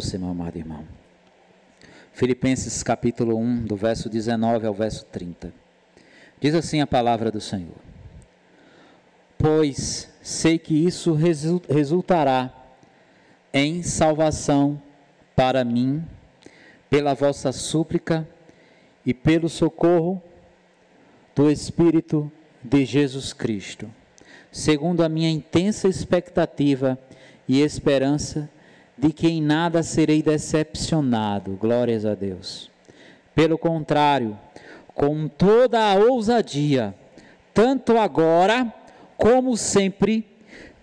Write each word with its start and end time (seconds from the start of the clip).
Você, 0.00 0.16
meu 0.16 0.28
amado 0.28 0.56
irmão. 0.56 0.86
Filipenses 2.12 2.84
capítulo 2.84 3.36
1, 3.36 3.64
do 3.64 3.74
verso 3.74 4.08
19 4.08 4.64
ao 4.64 4.72
verso 4.72 5.04
30. 5.06 5.52
Diz 6.40 6.54
assim 6.54 6.80
a 6.80 6.86
palavra 6.86 7.32
do 7.32 7.40
Senhor: 7.40 7.74
Pois 9.36 10.08
sei 10.22 10.56
que 10.56 10.72
isso 10.72 11.18
resultará 11.68 12.54
em 13.52 13.82
salvação 13.82 14.80
para 15.34 15.64
mim, 15.64 16.04
pela 16.88 17.12
vossa 17.12 17.50
súplica 17.50 18.24
e 19.04 19.12
pelo 19.12 19.48
socorro 19.48 20.22
do 21.34 21.50
Espírito 21.50 22.30
de 22.62 22.84
Jesus 22.84 23.32
Cristo, 23.32 23.92
segundo 24.52 25.02
a 25.02 25.08
minha 25.08 25.28
intensa 25.28 25.88
expectativa 25.88 26.96
e 27.48 27.60
esperança 27.62 28.48
de 28.98 29.12
que 29.12 29.28
em 29.28 29.40
nada 29.40 29.82
serei 29.82 30.22
decepcionado. 30.22 31.52
Glórias 31.52 32.04
a 32.04 32.14
Deus. 32.14 32.70
Pelo 33.34 33.56
contrário, 33.56 34.36
com 34.94 35.28
toda 35.28 35.80
a 35.80 35.94
ousadia, 35.94 36.94
tanto 37.54 37.96
agora 37.96 38.72
como 39.16 39.56
sempre, 39.56 40.26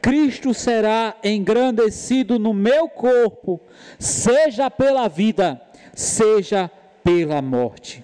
Cristo 0.01 0.53
será 0.53 1.15
engrandecido 1.23 2.37
no 2.37 2.53
meu 2.53 2.87
corpo, 2.87 3.59
seja 3.97 4.69
pela 4.69 5.07
vida, 5.07 5.61
seja 5.93 6.69
pela 7.03 7.41
morte. 7.41 8.03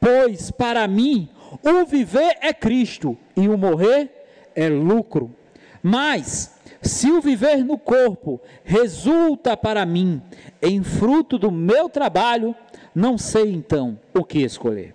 Pois 0.00 0.50
para 0.50 0.88
mim, 0.88 1.28
o 1.62 1.84
viver 1.84 2.36
é 2.40 2.52
Cristo 2.52 3.16
e 3.36 3.48
o 3.48 3.58
morrer 3.58 4.10
é 4.54 4.68
lucro. 4.68 5.34
Mas, 5.82 6.57
se 6.88 7.10
o 7.10 7.20
viver 7.20 7.64
no 7.64 7.78
corpo 7.78 8.40
resulta 8.64 9.56
para 9.56 9.84
mim 9.84 10.22
em 10.60 10.82
fruto 10.82 11.38
do 11.38 11.50
meu 11.50 11.88
trabalho, 11.88 12.54
não 12.94 13.16
sei 13.16 13.52
então 13.52 13.98
o 14.14 14.24
que 14.24 14.40
escolher. 14.40 14.94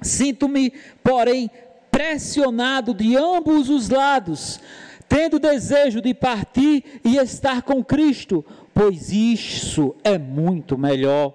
Sinto-me, 0.00 0.72
porém, 1.02 1.50
pressionado 1.90 2.94
de 2.94 3.16
ambos 3.16 3.68
os 3.68 3.88
lados, 3.88 4.60
tendo 5.08 5.38
desejo 5.38 6.00
de 6.00 6.14
partir 6.14 7.00
e 7.04 7.16
estar 7.16 7.62
com 7.62 7.82
Cristo, 7.82 8.44
pois 8.72 9.10
isso 9.10 9.96
é 10.04 10.16
muito 10.16 10.78
melhor. 10.78 11.34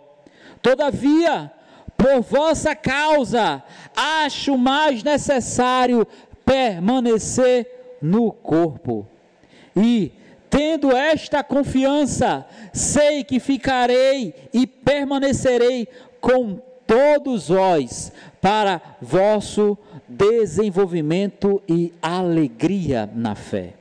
Todavia, 0.61 1.51
por 1.97 2.21
vossa 2.21 2.75
causa, 2.75 3.63
acho 3.95 4.57
mais 4.57 5.03
necessário 5.03 6.07
permanecer 6.45 7.97
no 8.01 8.31
corpo 8.31 9.07
e, 9.75 10.11
tendo 10.49 10.91
esta 10.91 11.43
confiança, 11.43 12.45
sei 12.71 13.23
que 13.23 13.39
ficarei 13.39 14.33
e 14.53 14.67
permanecerei 14.67 15.87
com 16.21 16.59
todos 16.85 17.47
vós 17.49 18.11
para 18.41 18.81
vosso 19.01 19.77
desenvolvimento 20.07 21.61
e 21.67 21.93
alegria 22.01 23.09
na 23.15 23.35
fé. 23.35 23.73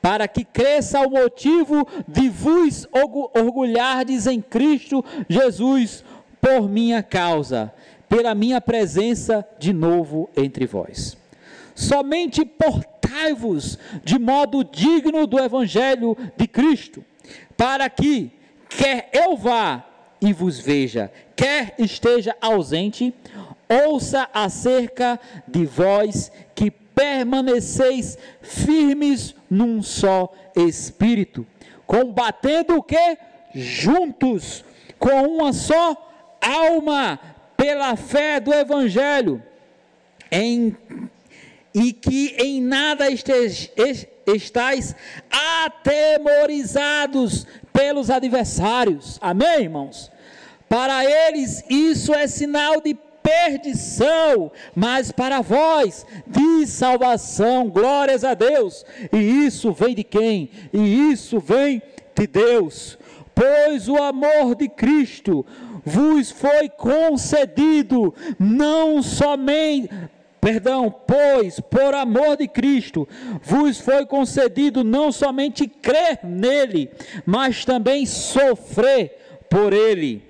Para 0.00 0.28
que 0.28 0.44
cresça 0.44 1.00
o 1.00 1.10
motivo 1.10 1.86
de 2.06 2.28
vos 2.28 2.88
orgulhardes 3.34 4.26
em 4.26 4.40
Cristo 4.40 5.04
Jesus 5.28 6.04
por 6.40 6.68
minha 6.68 7.02
causa, 7.02 7.72
pela 8.08 8.34
minha 8.34 8.60
presença 8.60 9.46
de 9.58 9.72
novo 9.72 10.30
entre 10.36 10.64
vós. 10.64 11.16
Somente 11.74 12.44
portai-vos 13.06 13.78
de 14.04 14.18
modo 14.18 14.64
digno 14.64 15.26
do 15.26 15.38
Evangelho 15.38 16.16
de 16.36 16.46
Cristo, 16.46 17.04
para 17.56 17.88
que, 17.88 18.30
quer 18.68 19.08
eu 19.12 19.36
vá 19.36 19.84
e 20.20 20.32
vos 20.32 20.58
veja, 20.58 21.10
quer 21.34 21.74
esteja 21.78 22.36
ausente, 22.40 23.14
ouça 23.68 24.28
acerca 24.34 25.18
de 25.46 25.64
vós 25.64 26.32
que 26.54 26.70
permaneceis 26.70 28.18
firmes 28.42 29.34
num 29.48 29.82
só 29.82 30.32
espírito, 30.56 31.46
combatendo 31.86 32.76
o 32.76 32.82
que? 32.82 33.18
Juntos, 33.54 34.64
com 34.98 35.22
uma 35.22 35.52
só 35.52 35.96
alma, 36.40 37.18
pela 37.56 37.96
fé 37.96 38.38
do 38.40 38.52
Evangelho, 38.52 39.42
em 40.30 40.76
e 41.76 41.92
que 41.92 42.34
em 42.38 42.62
nada 42.62 43.10
estes, 43.10 43.70
estáis 44.26 44.96
atemorizados 45.66 47.46
pelos 47.70 48.08
adversários. 48.08 49.18
Amém, 49.20 49.64
irmãos? 49.64 50.10
Para 50.70 51.04
eles 51.04 51.62
isso 51.68 52.14
é 52.14 52.26
sinal 52.26 52.80
de 52.80 52.96
perdição, 53.22 54.50
mas 54.74 55.12
para 55.12 55.42
vós 55.42 56.06
de 56.26 56.66
salvação. 56.66 57.68
Glórias 57.68 58.24
a 58.24 58.32
Deus. 58.32 58.82
E 59.12 59.18
isso 59.44 59.70
vem 59.70 59.94
de 59.94 60.02
quem? 60.02 60.48
E 60.72 61.10
isso 61.12 61.38
vem 61.38 61.82
de 62.18 62.26
Deus. 62.26 62.98
Pois 63.34 63.86
o 63.86 64.02
amor 64.02 64.54
de 64.54 64.66
Cristo 64.66 65.44
vos 65.84 66.30
foi 66.30 66.70
concedido 66.70 68.14
não 68.38 69.02
somente 69.02 69.90
Perdão, 70.46 70.94
pois, 71.04 71.58
por 71.58 71.92
amor 71.92 72.36
de 72.36 72.46
Cristo, 72.46 73.08
vos 73.42 73.80
foi 73.80 74.06
concedido 74.06 74.84
não 74.84 75.10
somente 75.10 75.66
crer 75.66 76.20
nele, 76.22 76.88
mas 77.24 77.64
também 77.64 78.06
sofrer 78.06 79.42
por 79.50 79.72
ele, 79.72 80.22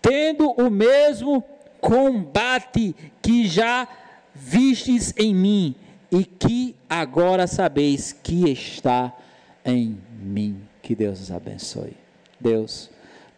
tendo 0.00 0.50
o 0.52 0.70
mesmo 0.70 1.44
combate 1.82 2.96
que 3.20 3.46
já 3.46 3.86
vistes 4.34 5.12
em 5.18 5.34
mim 5.34 5.74
e 6.10 6.24
que 6.24 6.74
agora 6.88 7.46
sabeis 7.46 8.14
que 8.14 8.50
está 8.50 9.14
em 9.62 9.98
mim. 10.18 10.62
Que 10.80 10.94
Deus 10.94 11.20
os 11.20 11.30
abençoe. 11.30 11.92
Deus, 12.40 12.88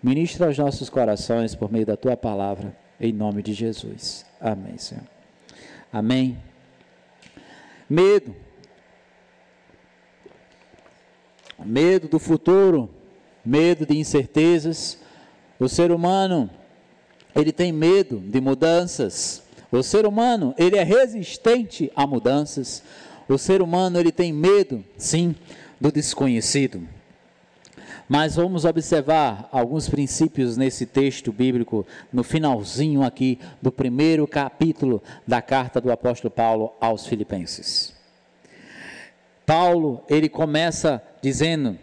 ministra 0.01 0.47
aos 0.47 0.57
nossos 0.57 0.89
corações 0.89 1.57
por 1.57 1.73
meio 1.73 1.85
da 1.85 1.97
tua 1.97 2.17
palavra, 2.17 2.73
em 3.01 3.13
nome 3.13 3.43
de 3.43 3.53
Jesus. 3.53 4.25
Amém, 4.41 4.79
Senhor. 4.79 5.12
Amém? 5.93 6.39
Medo. 7.89 8.35
Medo 11.65 12.09
do 12.09 12.19
futuro, 12.19 12.89
medo 13.45 13.85
de 13.85 13.99
incertezas. 13.99 14.99
O 15.61 15.69
ser 15.69 15.93
humano, 15.93 16.49
ele 17.37 17.53
tem 17.53 17.71
medo 17.71 18.19
de 18.19 18.41
mudanças. 18.41 19.43
O 19.71 19.83
ser 19.83 20.07
humano, 20.07 20.55
ele 20.57 20.77
é 20.77 20.83
resistente 20.83 21.93
a 21.95 22.07
mudanças. 22.07 22.83
O 23.29 23.37
ser 23.37 23.61
humano, 23.63 24.01
ele 24.01 24.11
tem 24.11 24.33
medo, 24.33 24.83
sim, 24.97 25.37
do 25.81 25.93
desconhecido. 25.93 26.89
Mas 28.09 28.37
vamos 28.37 28.65
observar 28.65 29.49
alguns 29.51 29.89
princípios 29.89 30.57
nesse 30.57 30.85
texto 30.87 31.33
bíblico, 31.33 31.87
no 32.13 32.23
finalzinho 32.23 33.03
aqui 33.03 33.39
do 33.61 33.73
primeiro 33.73 34.27
capítulo 34.27 35.03
da 35.27 35.41
carta 35.41 35.81
do 35.81 35.91
apóstolo 35.91 36.31
Paulo 36.31 36.73
aos 36.81 37.07
Filipenses. 37.07 37.95
Paulo, 39.47 40.03
ele 40.09 40.29
começa 40.29 41.03
dizendo 41.21 41.79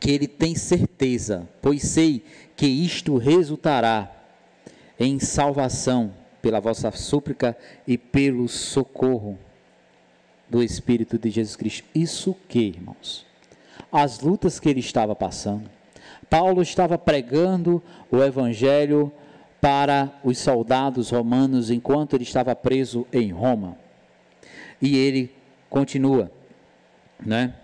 que 0.00 0.10
ele 0.10 0.26
tem 0.26 0.54
certeza, 0.54 1.48
pois 1.62 1.82
sei 1.82 2.24
que 2.54 2.66
isto 2.66 3.16
resultará 3.16 4.12
em 4.98 5.18
salvação 5.18 6.12
pela 6.40 6.60
vossa 6.60 6.90
súplica 6.92 7.56
e 7.86 7.98
pelo 7.98 8.48
socorro 8.48 9.38
do 10.48 10.62
Espírito 10.62 11.18
de 11.18 11.30
Jesus 11.30 11.56
Cristo. 11.56 11.84
Isso 11.94 12.36
que, 12.48 12.60
irmãos? 12.60 13.25
As 14.02 14.20
lutas 14.20 14.60
que 14.60 14.68
ele 14.68 14.80
estava 14.80 15.16
passando. 15.16 15.70
Paulo 16.28 16.60
estava 16.60 16.98
pregando 16.98 17.82
o 18.10 18.22
evangelho 18.22 19.10
para 19.58 20.12
os 20.22 20.36
soldados 20.38 21.10
romanos 21.10 21.70
enquanto 21.70 22.14
ele 22.14 22.24
estava 22.24 22.54
preso 22.54 23.06
em 23.10 23.30
Roma. 23.32 23.76
E 24.82 24.96
ele 24.96 25.32
continua, 25.70 26.30
né? 27.24 27.54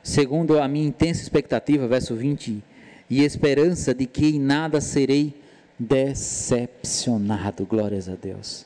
Segundo 0.00 0.60
a 0.60 0.68
minha 0.68 0.86
intensa 0.86 1.22
expectativa, 1.22 1.88
verso 1.88 2.14
20, 2.14 2.62
e 3.10 3.24
esperança 3.24 3.92
de 3.92 4.06
que 4.06 4.36
em 4.36 4.38
nada 4.38 4.80
serei 4.80 5.42
decepcionado, 5.76 7.66
glórias 7.66 8.08
a 8.08 8.14
Deus. 8.14 8.64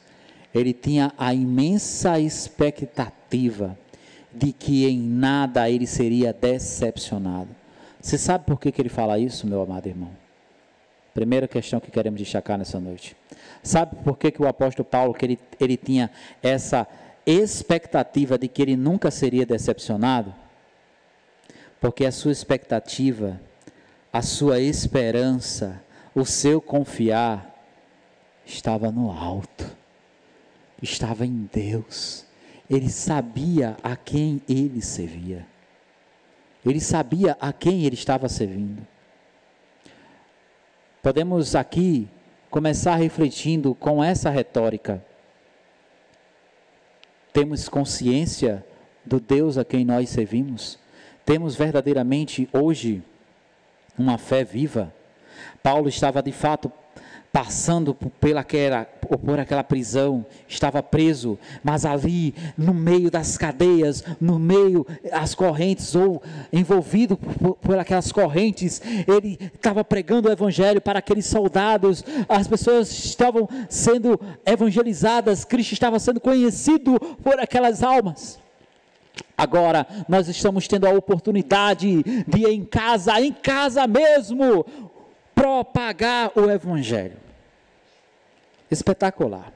Ele 0.54 0.74
tinha 0.74 1.12
a 1.16 1.32
imensa 1.32 2.20
expectativa 2.20 3.78
de 4.38 4.52
que 4.52 4.86
em 4.86 4.98
nada 4.98 5.68
ele 5.68 5.86
seria 5.86 6.32
decepcionado. 6.32 7.48
Você 8.00 8.16
sabe 8.16 8.44
por 8.44 8.60
que, 8.60 8.70
que 8.70 8.80
ele 8.80 8.88
fala 8.88 9.18
isso, 9.18 9.46
meu 9.46 9.60
amado 9.60 9.86
irmão? 9.86 10.10
Primeira 11.12 11.48
questão 11.48 11.80
que 11.80 11.90
queremos 11.90 12.18
destacar 12.18 12.56
nessa 12.56 12.78
noite. 12.78 13.16
Sabe 13.62 13.96
por 14.04 14.16
que, 14.16 14.30
que 14.30 14.40
o 14.40 14.46
apóstolo 14.46 14.88
Paulo 14.88 15.12
que 15.12 15.26
ele, 15.26 15.38
ele 15.58 15.76
tinha 15.76 16.10
essa 16.42 16.86
expectativa 17.26 18.38
de 18.38 18.46
que 18.46 18.62
ele 18.62 18.76
nunca 18.76 19.10
seria 19.10 19.44
decepcionado? 19.44 20.32
Porque 21.80 22.06
a 22.06 22.12
sua 22.12 22.32
expectativa 22.32 23.40
a 24.12 24.22
sua 24.22 24.60
esperança, 24.60 25.82
o 26.14 26.24
seu 26.24 26.60
confiar 26.60 27.54
estava 28.44 28.90
no 28.90 29.10
alto, 29.10 29.64
estava 30.82 31.26
em 31.26 31.48
Deus. 31.52 32.24
Ele 32.70 32.90
sabia 32.90 33.76
a 33.82 33.96
quem 33.96 34.42
ele 34.48 34.82
servia. 34.82 35.46
Ele 36.64 36.80
sabia 36.80 37.36
a 37.40 37.52
quem 37.52 37.84
ele 37.84 37.94
estava 37.94 38.28
servindo. 38.28 38.86
Podemos 41.02 41.54
aqui 41.54 42.08
começar 42.50 42.96
refletindo 42.96 43.74
com 43.74 44.02
essa 44.02 44.28
retórica. 44.28 45.04
Temos 47.32 47.68
consciência 47.68 48.64
do 49.04 49.20
Deus 49.20 49.56
a 49.56 49.64
quem 49.64 49.84
nós 49.84 50.10
servimos? 50.10 50.78
Temos 51.24 51.54
verdadeiramente 51.54 52.48
hoje 52.52 53.02
uma 53.96 54.18
fé 54.18 54.44
viva? 54.44 54.92
Paulo 55.62 55.88
estava 55.88 56.22
de 56.22 56.32
fato 56.32 56.70
passando 57.32 57.94
por, 57.94 58.10
pela 59.08 59.16
aquela, 59.16 59.16
por 59.16 59.40
aquela 59.40 59.64
prisão, 59.64 60.26
estava 60.46 60.82
preso, 60.82 61.38
mas 61.62 61.84
ali 61.84 62.34
no 62.56 62.74
meio 62.74 63.10
das 63.10 63.38
cadeias, 63.38 64.04
no 64.20 64.38
meio 64.38 64.86
das 65.10 65.34
correntes, 65.34 65.94
ou 65.94 66.22
envolvido 66.52 67.16
por, 67.16 67.54
por 67.56 67.78
aquelas 67.78 68.12
correntes, 68.12 68.82
ele 69.06 69.38
estava 69.54 69.84
pregando 69.84 70.28
o 70.28 70.32
evangelho 70.32 70.80
para 70.80 70.98
aqueles 70.98 71.26
soldados, 71.26 72.04
as 72.28 72.46
pessoas 72.46 72.90
estavam 72.90 73.48
sendo 73.68 74.20
evangelizadas, 74.44 75.44
Cristo 75.44 75.72
estava 75.72 75.98
sendo 75.98 76.20
conhecido 76.20 76.98
por 77.22 77.38
aquelas 77.38 77.82
almas. 77.82 78.38
Agora 79.36 79.86
nós 80.08 80.28
estamos 80.28 80.66
tendo 80.66 80.86
a 80.86 80.90
oportunidade 80.90 82.02
de 82.26 82.46
em 82.46 82.64
casa, 82.64 83.20
em 83.20 83.32
casa 83.32 83.86
mesmo, 83.86 84.64
propagar 85.34 86.32
o 86.34 86.50
Evangelho. 86.50 87.27
Espetacular. 88.70 89.52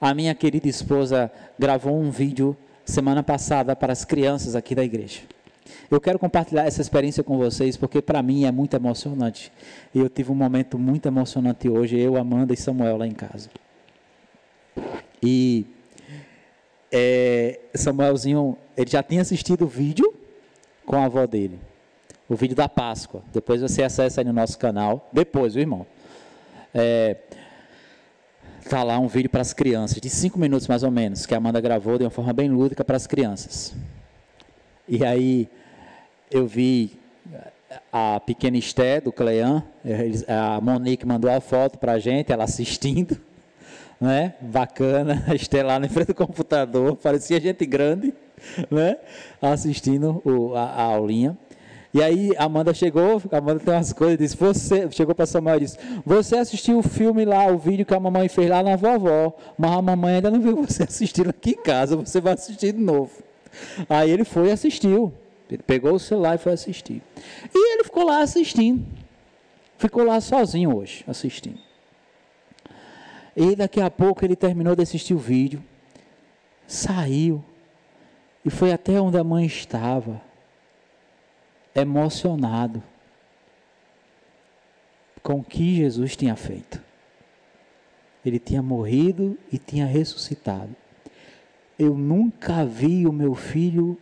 A 0.00 0.14
minha 0.14 0.34
querida 0.34 0.68
esposa 0.68 1.30
gravou 1.58 1.98
um 1.98 2.10
vídeo 2.10 2.56
semana 2.84 3.22
passada 3.22 3.76
para 3.76 3.92
as 3.92 4.04
crianças 4.04 4.56
aqui 4.56 4.74
da 4.74 4.82
igreja. 4.82 5.20
Eu 5.90 6.00
quero 6.00 6.18
compartilhar 6.18 6.64
essa 6.64 6.80
experiência 6.80 7.22
com 7.22 7.36
vocês 7.36 7.76
porque 7.76 8.02
para 8.02 8.22
mim 8.22 8.44
é 8.44 8.50
muito 8.50 8.74
emocionante. 8.74 9.52
E 9.94 9.98
eu 9.98 10.08
tive 10.08 10.32
um 10.32 10.34
momento 10.34 10.78
muito 10.78 11.06
emocionante 11.06 11.68
hoje, 11.68 11.98
eu, 11.98 12.16
Amanda 12.16 12.52
e 12.52 12.56
Samuel 12.56 12.96
lá 12.96 13.06
em 13.06 13.12
casa. 13.12 13.50
E 15.22 15.66
é, 16.90 17.60
Samuelzinho, 17.74 18.56
ele 18.76 18.90
já 18.90 19.02
tinha 19.02 19.22
assistido 19.22 19.62
o 19.62 19.68
vídeo 19.68 20.12
com 20.84 20.96
a 20.96 21.04
avó 21.04 21.26
dele 21.26 21.60
o 22.32 22.36
vídeo 22.36 22.56
da 22.56 22.68
Páscoa. 22.68 23.22
Depois 23.32 23.60
você 23.60 23.82
acessa 23.82 24.20
aí 24.20 24.24
no 24.24 24.32
nosso 24.32 24.58
canal. 24.58 25.08
Depois, 25.12 25.54
viu, 25.54 25.62
irmão? 25.62 25.86
É, 26.72 27.16
tá 28.68 28.82
lá 28.82 28.98
um 28.98 29.08
vídeo 29.08 29.30
para 29.30 29.42
as 29.42 29.52
crianças, 29.52 30.00
de 30.00 30.08
cinco 30.08 30.38
minutos 30.38 30.66
mais 30.66 30.82
ou 30.82 30.90
menos, 30.90 31.26
que 31.26 31.34
a 31.34 31.36
Amanda 31.36 31.60
gravou 31.60 31.98
de 31.98 32.04
uma 32.04 32.10
forma 32.10 32.32
bem 32.32 32.48
lúdica 32.48 32.84
para 32.84 32.96
as 32.96 33.06
crianças. 33.06 33.74
E 34.88 35.04
aí 35.04 35.48
eu 36.30 36.46
vi 36.46 36.98
a 37.92 38.20
pequena 38.20 38.56
Esté 38.56 39.00
do 39.00 39.12
Clean, 39.12 39.62
a 40.28 40.60
Monique 40.60 41.06
mandou 41.06 41.30
a 41.30 41.40
foto 41.40 41.78
para 41.78 41.92
a 41.92 41.98
gente, 41.98 42.32
ela 42.32 42.44
assistindo, 42.44 43.18
né? 44.00 44.34
Bacana, 44.40 45.24
a 45.28 45.34
Esté 45.34 45.62
lá 45.62 45.78
na 45.78 45.88
frente 45.88 46.08
do 46.08 46.14
computador, 46.14 46.96
parecia 46.96 47.40
gente 47.40 47.64
grande, 47.66 48.12
né? 48.70 48.96
Assistindo 49.40 50.22
a 50.56 50.82
aulinha. 50.82 51.36
E 51.94 52.02
aí 52.02 52.30
Amanda 52.38 52.72
chegou, 52.72 53.20
Amanda 53.30 53.60
tem 53.60 53.74
umas 53.74 53.92
coisas, 53.92 54.18
disse, 54.18 54.36
você, 54.36 54.90
chegou 54.90 55.14
para 55.14 55.26
Samuel 55.26 55.58
e 55.58 55.60
disse, 55.60 55.78
você 56.06 56.36
assistiu 56.36 56.78
o 56.78 56.82
filme 56.82 57.24
lá, 57.24 57.46
o 57.48 57.58
vídeo 57.58 57.84
que 57.84 57.94
a 57.94 58.00
mamãe 58.00 58.28
fez 58.28 58.48
lá 58.48 58.62
na 58.62 58.76
vovó, 58.76 59.34
mas 59.58 59.72
a 59.72 59.82
mamãe 59.82 60.14
ainda 60.14 60.30
não 60.30 60.40
viu 60.40 60.56
você 60.62 60.84
assistindo 60.88 61.28
aqui 61.28 61.50
em 61.50 61.62
casa, 61.62 61.96
você 61.96 62.18
vai 62.18 62.32
assistir 62.32 62.72
de 62.72 62.80
novo. 62.80 63.12
Aí 63.90 64.10
ele 64.10 64.24
foi 64.24 64.48
e 64.48 64.52
assistiu. 64.52 65.12
Ele 65.50 65.62
pegou 65.62 65.92
o 65.92 65.98
celular 65.98 66.36
e 66.36 66.38
foi 66.38 66.52
assistir. 66.52 67.02
E 67.54 67.74
ele 67.74 67.84
ficou 67.84 68.04
lá 68.04 68.22
assistindo. 68.22 68.86
Ficou 69.76 70.02
lá 70.04 70.18
sozinho 70.18 70.74
hoje, 70.74 71.04
assistindo. 71.06 71.58
E 73.36 73.54
daqui 73.54 73.80
a 73.80 73.90
pouco 73.90 74.24
ele 74.24 74.36
terminou 74.36 74.74
de 74.74 74.82
assistir 74.82 75.12
o 75.12 75.18
vídeo, 75.18 75.62
saiu 76.66 77.44
e 78.44 78.48
foi 78.48 78.72
até 78.72 78.98
onde 79.00 79.18
a 79.18 79.24
mãe 79.24 79.44
estava 79.44 80.20
emocionado 81.74 82.82
com 85.22 85.34
o 85.34 85.44
que 85.44 85.76
Jesus 85.76 86.16
tinha 86.16 86.36
feito. 86.36 86.80
Ele 88.24 88.38
tinha 88.38 88.62
morrido 88.62 89.36
e 89.50 89.58
tinha 89.58 89.86
ressuscitado. 89.86 90.74
Eu 91.78 91.94
nunca 91.96 92.64
vi 92.64 93.06
o 93.06 93.12
meu 93.12 93.34
filho 93.34 93.98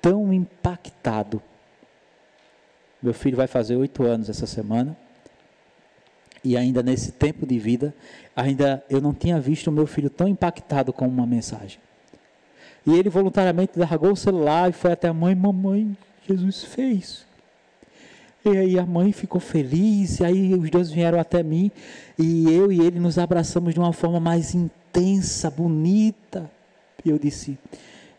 tão 0.00 0.32
impactado. 0.32 1.42
Meu 3.02 3.14
filho 3.14 3.36
vai 3.36 3.46
fazer 3.46 3.76
oito 3.76 4.02
anos 4.02 4.28
essa 4.28 4.46
semana. 4.46 4.96
E 6.44 6.56
ainda 6.56 6.82
nesse 6.82 7.12
tempo 7.12 7.46
de 7.46 7.58
vida, 7.58 7.94
ainda 8.34 8.84
eu 8.90 9.00
não 9.00 9.14
tinha 9.14 9.40
visto 9.40 9.68
o 9.68 9.72
meu 9.72 9.86
filho 9.86 10.10
tão 10.10 10.26
impactado 10.26 10.92
com 10.92 11.06
uma 11.06 11.26
mensagem. 11.26 11.78
E 12.84 12.98
ele 12.98 13.08
voluntariamente 13.08 13.78
largou 13.78 14.12
o 14.12 14.16
celular 14.16 14.68
e 14.68 14.72
foi 14.72 14.92
até 14.92 15.08
a 15.08 15.14
mãe, 15.14 15.34
mamãe, 15.34 15.96
Jesus 16.26 16.64
fez. 16.64 17.26
E 18.44 18.56
aí 18.56 18.78
a 18.78 18.84
mãe 18.84 19.12
ficou 19.12 19.40
feliz, 19.40 20.18
e 20.18 20.24
aí 20.24 20.54
os 20.54 20.68
dois 20.68 20.90
vieram 20.90 21.18
até 21.18 21.42
mim, 21.42 21.70
e 22.18 22.52
eu 22.52 22.72
e 22.72 22.80
ele 22.80 22.98
nos 22.98 23.16
abraçamos 23.16 23.72
de 23.72 23.78
uma 23.78 23.92
forma 23.92 24.18
mais 24.18 24.54
intensa, 24.54 25.48
bonita. 25.48 26.50
E 27.04 27.10
eu 27.10 27.18
disse: 27.18 27.56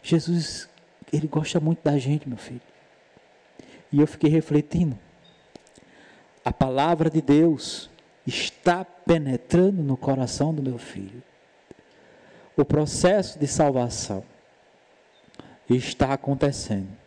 Jesus, 0.02 0.70
ele 1.12 1.28
gosta 1.28 1.60
muito 1.60 1.84
da 1.84 1.98
gente, 1.98 2.28
meu 2.28 2.38
filho. 2.38 2.62
E 3.92 4.00
eu 4.00 4.08
fiquei 4.08 4.30
refletindo. 4.30 4.98
A 6.44 6.52
palavra 6.52 7.10
de 7.10 7.22
Deus 7.22 7.90
está 8.26 8.84
penetrando 8.84 9.84
no 9.84 9.98
coração 9.98 10.54
do 10.54 10.64
meu 10.64 10.78
filho. 10.78 11.22
O 12.56 12.64
processo 12.64 13.38
de 13.38 13.48
salvação 13.48 14.24
está 15.70 16.14
acontecendo 16.14 17.03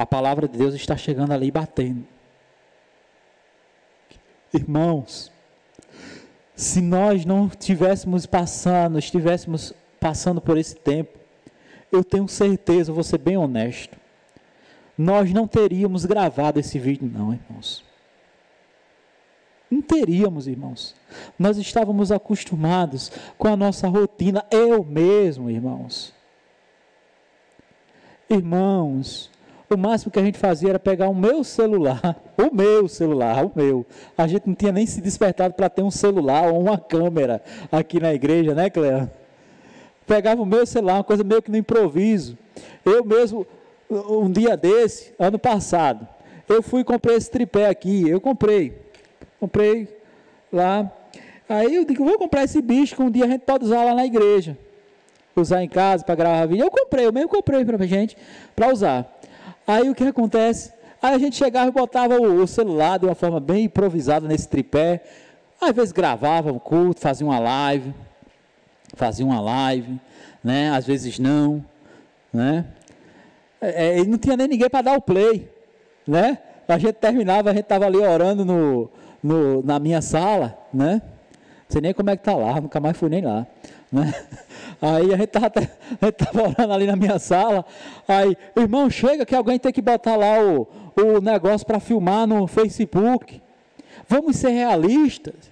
a 0.00 0.06
palavra 0.06 0.48
de 0.48 0.56
Deus 0.56 0.72
está 0.72 0.96
chegando 0.96 1.32
ali 1.32 1.50
batendo. 1.50 2.06
Irmãos, 4.50 5.30
se 6.56 6.80
nós 6.80 7.26
não 7.26 7.48
estivéssemos 7.48 8.24
passando, 8.24 8.98
estivéssemos 8.98 9.74
passando 10.00 10.40
por 10.40 10.56
esse 10.56 10.74
tempo, 10.74 11.18
eu 11.92 12.02
tenho 12.02 12.26
certeza, 12.28 12.94
vou 12.94 13.04
ser 13.04 13.18
bem 13.18 13.36
honesto, 13.36 13.94
nós 14.96 15.34
não 15.34 15.46
teríamos 15.46 16.06
gravado 16.06 16.58
esse 16.58 16.78
vídeo, 16.78 17.06
não, 17.06 17.34
irmãos. 17.34 17.84
Não 19.70 19.82
teríamos, 19.82 20.48
irmãos. 20.48 20.96
Nós 21.38 21.58
estávamos 21.58 22.10
acostumados 22.10 23.12
com 23.36 23.48
a 23.48 23.56
nossa 23.56 23.86
rotina, 23.86 24.46
eu 24.50 24.82
mesmo, 24.82 25.50
irmãos. 25.50 26.14
Irmãos, 28.30 29.30
o 29.72 29.78
máximo 29.78 30.10
que 30.10 30.18
a 30.18 30.22
gente 30.22 30.36
fazia 30.36 30.70
era 30.70 30.78
pegar 30.80 31.08
o 31.08 31.14
meu 31.14 31.44
celular, 31.44 32.20
o 32.36 32.54
meu 32.54 32.88
celular, 32.88 33.46
o 33.46 33.52
meu. 33.54 33.86
A 34.18 34.26
gente 34.26 34.48
não 34.48 34.54
tinha 34.54 34.72
nem 34.72 34.84
se 34.84 35.00
despertado 35.00 35.54
para 35.54 35.68
ter 35.68 35.82
um 35.82 35.90
celular 35.90 36.52
ou 36.52 36.60
uma 36.60 36.76
câmera 36.76 37.40
aqui 37.70 38.00
na 38.00 38.12
igreja, 38.12 38.52
né, 38.52 38.68
Cleia? 38.68 39.10
Pegava 40.06 40.42
o 40.42 40.46
meu 40.46 40.66
celular, 40.66 40.94
uma 40.94 41.04
coisa 41.04 41.22
meio 41.22 41.40
que 41.40 41.52
no 41.52 41.56
improviso. 41.56 42.36
Eu 42.84 43.04
mesmo, 43.04 43.46
um 43.88 44.28
dia 44.28 44.56
desse, 44.56 45.14
ano 45.16 45.38
passado, 45.38 46.06
eu 46.48 46.64
fui 46.64 46.80
e 46.80 46.84
comprei 46.84 47.14
esse 47.14 47.30
tripé 47.30 47.68
aqui. 47.68 48.08
Eu 48.08 48.20
comprei. 48.20 48.76
Comprei 49.38 49.86
lá. 50.52 50.90
Aí 51.48 51.76
eu 51.76 51.84
digo, 51.84 52.04
vou 52.04 52.18
comprar 52.18 52.42
esse 52.42 52.60
bicho 52.60 52.96
que 52.96 53.02
um 53.02 53.10
dia 53.10 53.24
a 53.24 53.28
gente 53.28 53.42
pode 53.42 53.66
usar 53.66 53.84
lá 53.84 53.94
na 53.94 54.04
igreja. 54.04 54.58
Usar 55.36 55.62
em 55.62 55.68
casa 55.68 56.04
para 56.04 56.16
gravar 56.16 56.46
vídeo. 56.46 56.64
Eu 56.64 56.70
comprei, 56.72 57.06
eu 57.06 57.12
mesmo 57.12 57.28
comprei 57.28 57.64
para 57.64 57.76
a 57.76 57.86
gente, 57.86 58.16
para 58.56 58.72
usar. 58.72 59.20
Aí 59.66 59.88
o 59.88 59.94
que 59.94 60.04
acontece? 60.04 60.72
Aí 61.02 61.14
a 61.14 61.18
gente 61.18 61.36
chegava 61.36 61.68
e 61.68 61.72
botava 61.72 62.20
o, 62.20 62.42
o 62.42 62.46
celular 62.46 62.98
de 62.98 63.06
uma 63.06 63.14
forma 63.14 63.40
bem 63.40 63.64
improvisada 63.64 64.26
nesse 64.26 64.48
tripé. 64.48 65.02
Às 65.60 65.72
vezes 65.72 65.92
gravava 65.92 66.52
um 66.52 66.58
culto, 66.58 67.00
fazia 67.00 67.26
uma 67.26 67.38
live, 67.38 67.94
fazia 68.94 69.24
uma 69.24 69.40
live, 69.40 69.98
né? 70.42 70.70
Às 70.70 70.86
vezes 70.86 71.18
não, 71.18 71.64
né? 72.32 72.66
É, 73.60 74.00
é 74.00 74.04
não 74.04 74.18
tinha 74.18 74.36
nem 74.36 74.48
ninguém 74.48 74.68
para 74.68 74.82
dar 74.82 74.96
o 74.96 75.00
play, 75.00 75.50
né? 76.06 76.38
A 76.66 76.78
gente 76.78 76.94
terminava, 76.94 77.50
a 77.50 77.52
gente 77.52 77.62
estava 77.62 77.86
ali 77.86 77.98
orando 77.98 78.44
no, 78.44 78.90
no, 79.22 79.62
na 79.62 79.78
minha 79.78 80.00
sala, 80.00 80.56
né? 80.72 81.02
Não 81.02 81.66
sei 81.68 81.80
nem 81.80 81.94
como 81.94 82.10
é 82.10 82.16
que 82.16 82.22
tá 82.22 82.34
lá, 82.34 82.60
nunca 82.60 82.80
mais 82.80 82.96
fui 82.96 83.08
nem 83.08 83.22
lá. 83.22 83.46
Né? 83.90 84.12
Aí 84.80 85.12
a 85.12 85.16
gente 85.16 85.30
estava 85.30 86.42
orando 86.42 86.72
ali 86.72 86.86
na 86.86 86.96
minha 86.96 87.18
sala. 87.18 87.64
Aí, 88.06 88.36
irmão, 88.56 88.88
chega 88.88 89.26
que 89.26 89.34
alguém 89.34 89.58
tem 89.58 89.72
que 89.72 89.82
botar 89.82 90.16
lá 90.16 90.40
o, 90.40 90.66
o 90.96 91.20
negócio 91.20 91.66
para 91.66 91.80
filmar 91.80 92.26
no 92.26 92.46
Facebook. 92.46 93.42
Vamos 94.08 94.36
ser 94.36 94.50
realistas. 94.50 95.50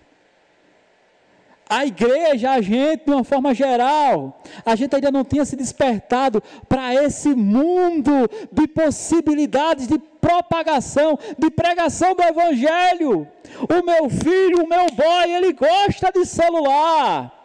A 1.71 1.85
igreja, 1.85 2.53
a 2.53 2.63
gente, 2.63 3.05
de 3.05 3.13
uma 3.13 3.23
forma 3.23 3.55
geral, 3.55 4.41
a 4.65 4.75
gente 4.75 4.95
ainda 4.95 5.11
não 5.11 5.23
tinha 5.23 5.45
se 5.45 5.55
despertado 5.55 6.43
para 6.67 6.95
esse 6.95 7.35
mundo 7.35 8.29
de 8.51 8.67
possibilidades 8.69 9.87
de 9.87 9.99
propagação, 9.99 11.19
de 11.37 11.51
pregação 11.51 12.15
do 12.15 12.23
Evangelho. 12.23 13.29
O 13.69 13.85
meu 13.85 14.09
filho, 14.09 14.65
o 14.65 14.69
meu 14.69 14.87
boy, 14.87 15.31
ele 15.31 15.53
gosta 15.53 16.11
de 16.11 16.25
celular. 16.25 17.38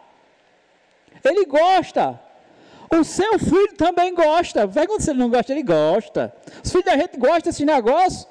Ele 1.24 1.46
gosta. 1.46 2.20
O 2.90 3.02
seu 3.02 3.38
filho 3.38 3.74
também 3.76 4.14
gosta. 4.14 4.68
Pergunta 4.68 5.02
se 5.02 5.10
ele 5.10 5.18
não 5.18 5.30
gosta, 5.30 5.52
ele 5.52 5.62
gosta. 5.62 6.34
Os 6.62 6.70
filhos 6.70 6.84
da 6.84 6.96
gente 6.96 7.16
gostam 7.16 7.50
desse 7.50 7.64
negócio. 7.64 8.28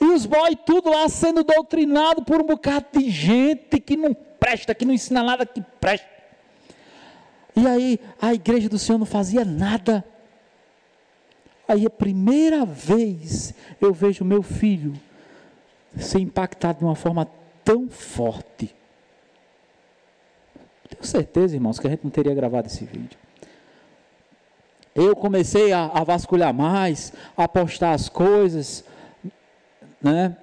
E 0.00 0.04
os 0.04 0.24
boys 0.24 0.56
tudo 0.64 0.90
lá 0.90 1.08
sendo 1.08 1.42
doutrinado 1.42 2.22
por 2.22 2.40
um 2.40 2.44
bocado 2.44 2.86
de 2.92 3.10
gente 3.10 3.80
que 3.80 3.96
não 3.96 4.14
presta, 4.14 4.74
que 4.74 4.84
não 4.84 4.94
ensina 4.94 5.22
nada 5.22 5.44
que 5.44 5.60
presta. 5.80 6.06
E 7.56 7.66
aí 7.66 8.00
a 8.22 8.32
igreja 8.32 8.68
do 8.68 8.78
Senhor 8.78 8.98
não 8.98 9.06
fazia 9.06 9.44
nada. 9.44 10.04
Aí 11.66 11.84
a 11.84 11.90
primeira 11.90 12.64
vez 12.64 13.52
eu 13.80 13.92
vejo 13.92 14.24
meu 14.24 14.42
filho 14.42 14.94
ser 15.98 16.20
impactado 16.20 16.78
de 16.78 16.84
uma 16.84 16.94
forma 16.94 17.28
tão 17.64 17.88
forte. 17.88 18.74
Tenho 20.88 21.04
certeza, 21.04 21.54
irmãos, 21.54 21.78
que 21.78 21.86
a 21.86 21.90
gente 21.90 22.04
não 22.04 22.10
teria 22.10 22.34
gravado 22.34 22.66
esse 22.66 22.84
vídeo. 22.84 23.18
Eu 24.94 25.14
comecei 25.14 25.72
a, 25.72 25.86
a 25.86 26.02
vasculhar 26.02 26.52
mais, 26.52 27.12
a 27.36 27.46
postar 27.46 27.92
as 27.92 28.08
coisas, 28.08 28.84
né? 30.02 30.36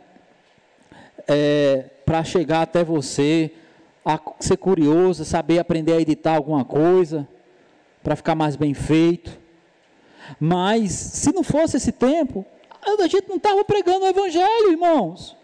É, 1.28 1.90
para 2.06 2.24
chegar 2.24 2.62
até 2.62 2.84
você, 2.84 3.52
a 4.06 4.20
ser 4.40 4.58
curioso, 4.58 5.26
saber 5.26 5.60
aprender 5.60 5.94
a 5.94 6.00
editar 6.00 6.36
alguma 6.36 6.64
coisa, 6.64 7.28
para 8.04 8.16
ficar 8.16 8.36
mais 8.36 8.56
bem 8.56 8.74
feito. 8.74 9.38
Mas, 10.40 10.92
se 10.92 11.34
não 11.34 11.44
fosse 11.44 11.78
esse 11.78 11.92
tempo, 11.92 12.46
a 12.82 13.08
gente 13.08 13.28
não 13.28 13.38
estava 13.38 13.64
pregando 13.64 14.06
o 14.06 14.08
Evangelho, 14.08 14.72
irmãos. 14.72 15.36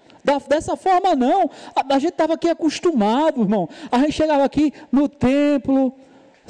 Dessa 0.47 0.75
forma, 0.75 1.15
não. 1.15 1.49
A, 1.75 1.95
a 1.95 1.99
gente 1.99 2.11
estava 2.11 2.33
aqui 2.33 2.49
acostumado, 2.49 3.41
irmão. 3.41 3.67
A 3.91 3.99
gente 3.99 4.13
chegava 4.13 4.43
aqui 4.43 4.73
no 4.91 5.09
templo, 5.09 5.93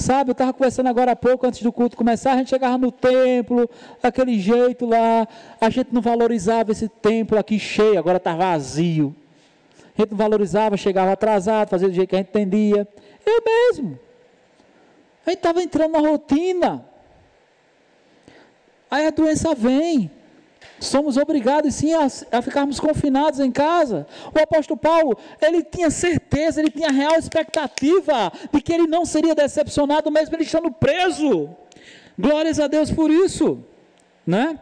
Sabe, 0.01 0.31
eu 0.31 0.33
estava 0.33 0.51
conversando 0.51 0.87
agora 0.87 1.11
há 1.11 1.15
pouco, 1.15 1.45
antes 1.45 1.61
do 1.61 1.71
culto 1.71 1.95
começar, 1.95 2.33
a 2.33 2.37
gente 2.37 2.49
chegava 2.49 2.75
no 2.77 2.91
templo, 2.91 3.69
aquele 4.01 4.39
jeito 4.39 4.85
lá, 4.85 5.27
a 5.59 5.69
gente 5.69 5.93
não 5.93 6.01
valorizava 6.01 6.71
esse 6.71 6.87
templo 6.87 7.37
aqui 7.37 7.59
cheio, 7.59 7.99
agora 7.99 8.17
está 8.17 8.35
vazio. 8.35 9.15
A 9.95 10.01
gente 10.01 10.11
não 10.11 10.17
valorizava, 10.17 10.75
chegava 10.75 11.11
atrasado, 11.11 11.69
fazia 11.69 11.87
do 11.87 11.93
jeito 11.93 12.09
que 12.09 12.15
a 12.15 12.19
gente 12.19 12.29
entendia. 12.29 12.87
Eu 13.23 13.43
mesmo. 13.45 13.99
A 15.25 15.29
gente 15.29 15.39
estava 15.39 15.61
entrando 15.61 15.91
na 15.91 15.99
rotina. 15.99 16.83
Aí 18.89 19.05
a 19.05 19.11
doença 19.11 19.53
vem. 19.53 20.09
Somos 20.81 21.15
obrigados 21.15 21.75
sim 21.75 21.93
a, 21.93 22.07
a, 22.31 22.41
ficarmos 22.41 22.79
confinados 22.79 23.39
em 23.39 23.51
casa. 23.51 24.07
O 24.33 24.39
apóstolo 24.41 24.79
Paulo, 24.79 25.15
ele 25.39 25.63
tinha 25.63 25.91
certeza, 25.91 26.59
ele 26.59 26.71
tinha 26.71 26.89
real 26.89 27.13
expectativa 27.19 28.33
de 28.51 28.59
que 28.61 28.73
ele 28.73 28.87
não 28.87 29.05
seria 29.05 29.35
decepcionado 29.35 30.09
mesmo 30.09 30.35
ele 30.35 30.43
estando 30.43 30.71
preso. 30.71 31.51
Glórias 32.17 32.59
a 32.59 32.65
Deus 32.65 32.89
por 32.89 33.11
isso, 33.11 33.63
né? 34.25 34.59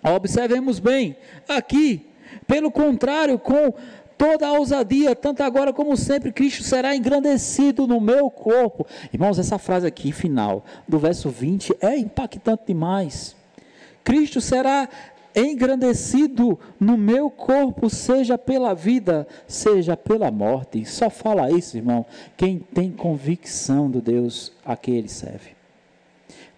Observemos 0.00 0.78
bem 0.78 1.16
aqui, 1.48 2.06
pelo 2.46 2.70
contrário, 2.70 3.36
com 3.36 3.74
toda 4.16 4.46
a 4.46 4.52
ousadia, 4.52 5.16
tanto 5.16 5.42
agora 5.42 5.72
como 5.72 5.96
sempre, 5.96 6.30
Cristo 6.30 6.62
será 6.62 6.94
engrandecido 6.94 7.88
no 7.88 8.00
meu 8.00 8.30
corpo. 8.30 8.86
Irmãos, 9.12 9.40
essa 9.40 9.58
frase 9.58 9.88
aqui 9.88 10.12
final 10.12 10.64
do 10.86 11.00
verso 11.00 11.28
20 11.30 11.74
é 11.80 11.96
impactante 11.96 12.62
demais. 12.68 13.34
Cristo 14.04 14.40
será 14.40 14.88
engrandecido 15.34 16.58
no 16.78 16.96
meu 16.96 17.30
corpo, 17.30 17.88
seja 17.88 18.36
pela 18.36 18.74
vida, 18.74 19.26
seja 19.46 19.96
pela 19.96 20.30
morte. 20.30 20.84
Só 20.84 21.08
fala 21.08 21.50
isso, 21.50 21.76
irmão, 21.76 22.04
quem 22.36 22.58
tem 22.58 22.90
convicção 22.90 23.90
do 23.90 24.00
Deus 24.00 24.52
a 24.64 24.76
quem 24.76 24.96
ele 24.96 25.08
serve. 25.08 25.50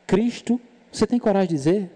Cristo, 0.06 0.60
você 0.90 1.06
tem 1.06 1.18
coragem 1.18 1.48
de 1.48 1.54
dizer? 1.54 1.90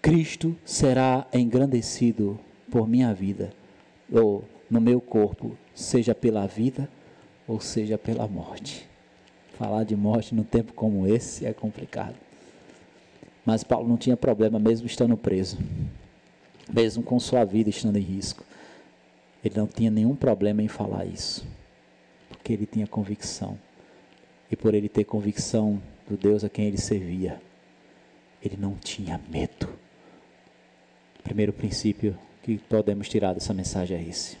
Cristo 0.00 0.56
será 0.64 1.26
engrandecido 1.32 2.38
por 2.70 2.88
minha 2.88 3.12
vida, 3.12 3.52
ou 4.10 4.44
no 4.70 4.80
meu 4.80 5.00
corpo, 5.00 5.56
seja 5.74 6.14
pela 6.14 6.46
vida 6.46 6.88
ou 7.46 7.60
seja 7.60 7.98
pela 7.98 8.28
morte. 8.28 8.88
Falar 9.58 9.84
de 9.84 9.96
morte 9.96 10.34
num 10.34 10.44
tempo 10.44 10.72
como 10.72 11.06
esse 11.06 11.44
é 11.44 11.52
complicado. 11.52 12.14
Mas 13.44 13.64
Paulo 13.64 13.88
não 13.88 13.96
tinha 13.96 14.16
problema, 14.16 14.58
mesmo 14.58 14.86
estando 14.86 15.16
preso, 15.16 15.58
mesmo 16.72 17.02
com 17.02 17.18
sua 17.18 17.44
vida 17.44 17.70
estando 17.70 17.96
em 17.96 18.02
risco. 18.02 18.44
Ele 19.44 19.54
não 19.56 19.66
tinha 19.66 19.90
nenhum 19.90 20.14
problema 20.14 20.62
em 20.62 20.68
falar 20.68 21.06
isso, 21.06 21.46
porque 22.28 22.52
ele 22.52 22.66
tinha 22.66 22.86
convicção. 22.86 23.58
E 24.50 24.56
por 24.56 24.74
ele 24.74 24.88
ter 24.88 25.04
convicção 25.04 25.80
do 26.08 26.16
Deus 26.16 26.44
a 26.44 26.48
quem 26.48 26.66
ele 26.66 26.76
servia, 26.76 27.40
ele 28.42 28.56
não 28.58 28.74
tinha 28.74 29.20
medo. 29.30 29.68
O 31.18 31.22
primeiro 31.22 31.52
princípio 31.52 32.18
que 32.42 32.58
podemos 32.58 33.08
tirar 33.08 33.32
dessa 33.32 33.54
mensagem 33.54 33.96
é 33.96 34.02
esse. 34.02 34.36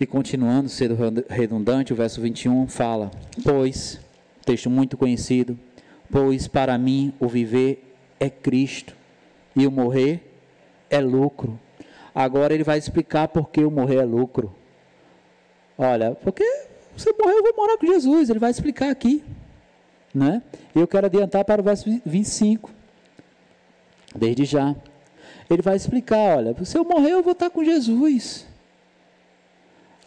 E 0.00 0.06
continuando, 0.06 0.68
sendo 0.68 0.96
redundante, 1.28 1.92
o 1.92 1.96
verso 1.96 2.20
21 2.20 2.66
fala: 2.66 3.10
Pois, 3.44 4.00
texto 4.44 4.68
muito 4.68 4.96
conhecido, 4.96 5.58
Pois 6.12 6.46
para 6.46 6.76
mim 6.76 7.14
o 7.18 7.26
viver 7.26 7.96
é 8.20 8.28
Cristo 8.28 8.94
e 9.56 9.66
o 9.66 9.70
morrer 9.70 10.20
é 10.90 11.00
lucro. 11.00 11.58
Agora 12.14 12.52
ele 12.52 12.62
vai 12.62 12.76
explicar 12.76 13.28
por 13.28 13.48
que 13.48 13.64
o 13.64 13.70
morrer 13.70 13.96
é 13.96 14.04
lucro. 14.04 14.54
Olha, 15.78 16.14
porque 16.14 16.44
você 16.94 17.10
morreu, 17.18 17.38
eu 17.38 17.42
vou 17.42 17.56
morar 17.56 17.78
com 17.78 17.86
Jesus. 17.86 18.28
Ele 18.28 18.38
vai 18.38 18.50
explicar 18.50 18.90
aqui. 18.90 19.24
Né? 20.14 20.42
Eu 20.74 20.86
quero 20.86 21.06
adiantar 21.06 21.46
para 21.46 21.62
o 21.62 21.64
verso 21.64 21.88
25. 22.04 22.70
Desde 24.14 24.44
já. 24.44 24.76
Ele 25.48 25.62
vai 25.62 25.76
explicar: 25.76 26.36
olha, 26.36 26.54
se 26.62 26.76
eu 26.76 26.84
morrer, 26.84 27.12
eu 27.12 27.22
vou 27.22 27.32
estar 27.32 27.48
com 27.48 27.64
Jesus. 27.64 28.46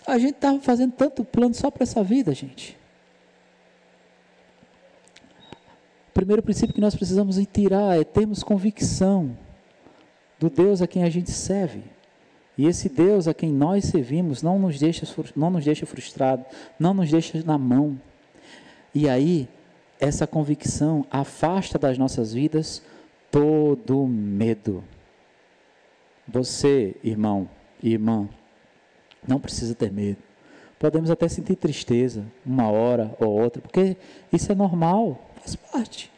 A 0.05 0.19
gente 0.19 0.35
estava 0.35 0.59
fazendo 0.59 0.91
tanto 0.91 1.25
plano 1.25 1.55
só 1.55 1.71
para 1.71 1.81
essa 1.81 2.03
vida, 2.03 2.31
gente. 2.31 2.77
Primeiro 6.15 6.41
princípio 6.41 6.73
que 6.73 6.79
nós 6.79 6.95
precisamos 6.95 7.35
tirar 7.51 7.99
é 7.99 8.05
termos 8.05 8.41
convicção 8.41 9.37
do 10.39 10.49
Deus 10.49 10.81
a 10.81 10.87
quem 10.87 11.03
a 11.03 11.09
gente 11.09 11.29
serve. 11.29 11.83
E 12.57 12.65
esse 12.65 12.87
Deus 12.87 13.27
a 13.27 13.33
quem 13.33 13.51
nós 13.51 13.83
servimos 13.83 14.41
não 14.41 14.57
nos 14.57 14.79
deixa, 14.79 15.05
não 15.35 15.49
nos 15.49 15.65
deixa 15.65 15.85
frustrado, 15.85 16.45
não 16.79 16.93
nos 16.93 17.11
deixa 17.11 17.43
na 17.43 17.57
mão. 17.57 17.99
E 18.93 19.09
aí, 19.09 19.49
essa 19.99 20.25
convicção 20.25 21.05
afasta 21.11 21.77
das 21.77 21.97
nossas 21.97 22.33
vidas 22.33 22.81
todo 23.29 24.07
medo. 24.07 24.81
Você, 26.25 26.95
irmão 27.03 27.49
e 27.83 27.91
irmã, 27.91 28.29
não 29.27 29.37
precisa 29.37 29.75
ter 29.75 29.91
medo. 29.91 30.19
Podemos 30.79 31.11
até 31.11 31.27
sentir 31.27 31.57
tristeza, 31.57 32.23
uma 32.45 32.69
hora 32.69 33.13
ou 33.19 33.27
outra, 33.27 33.61
porque 33.61 33.97
isso 34.31 34.49
é 34.49 34.55
normal 34.55 35.19
faz 35.45 35.55
parte. 35.55 36.11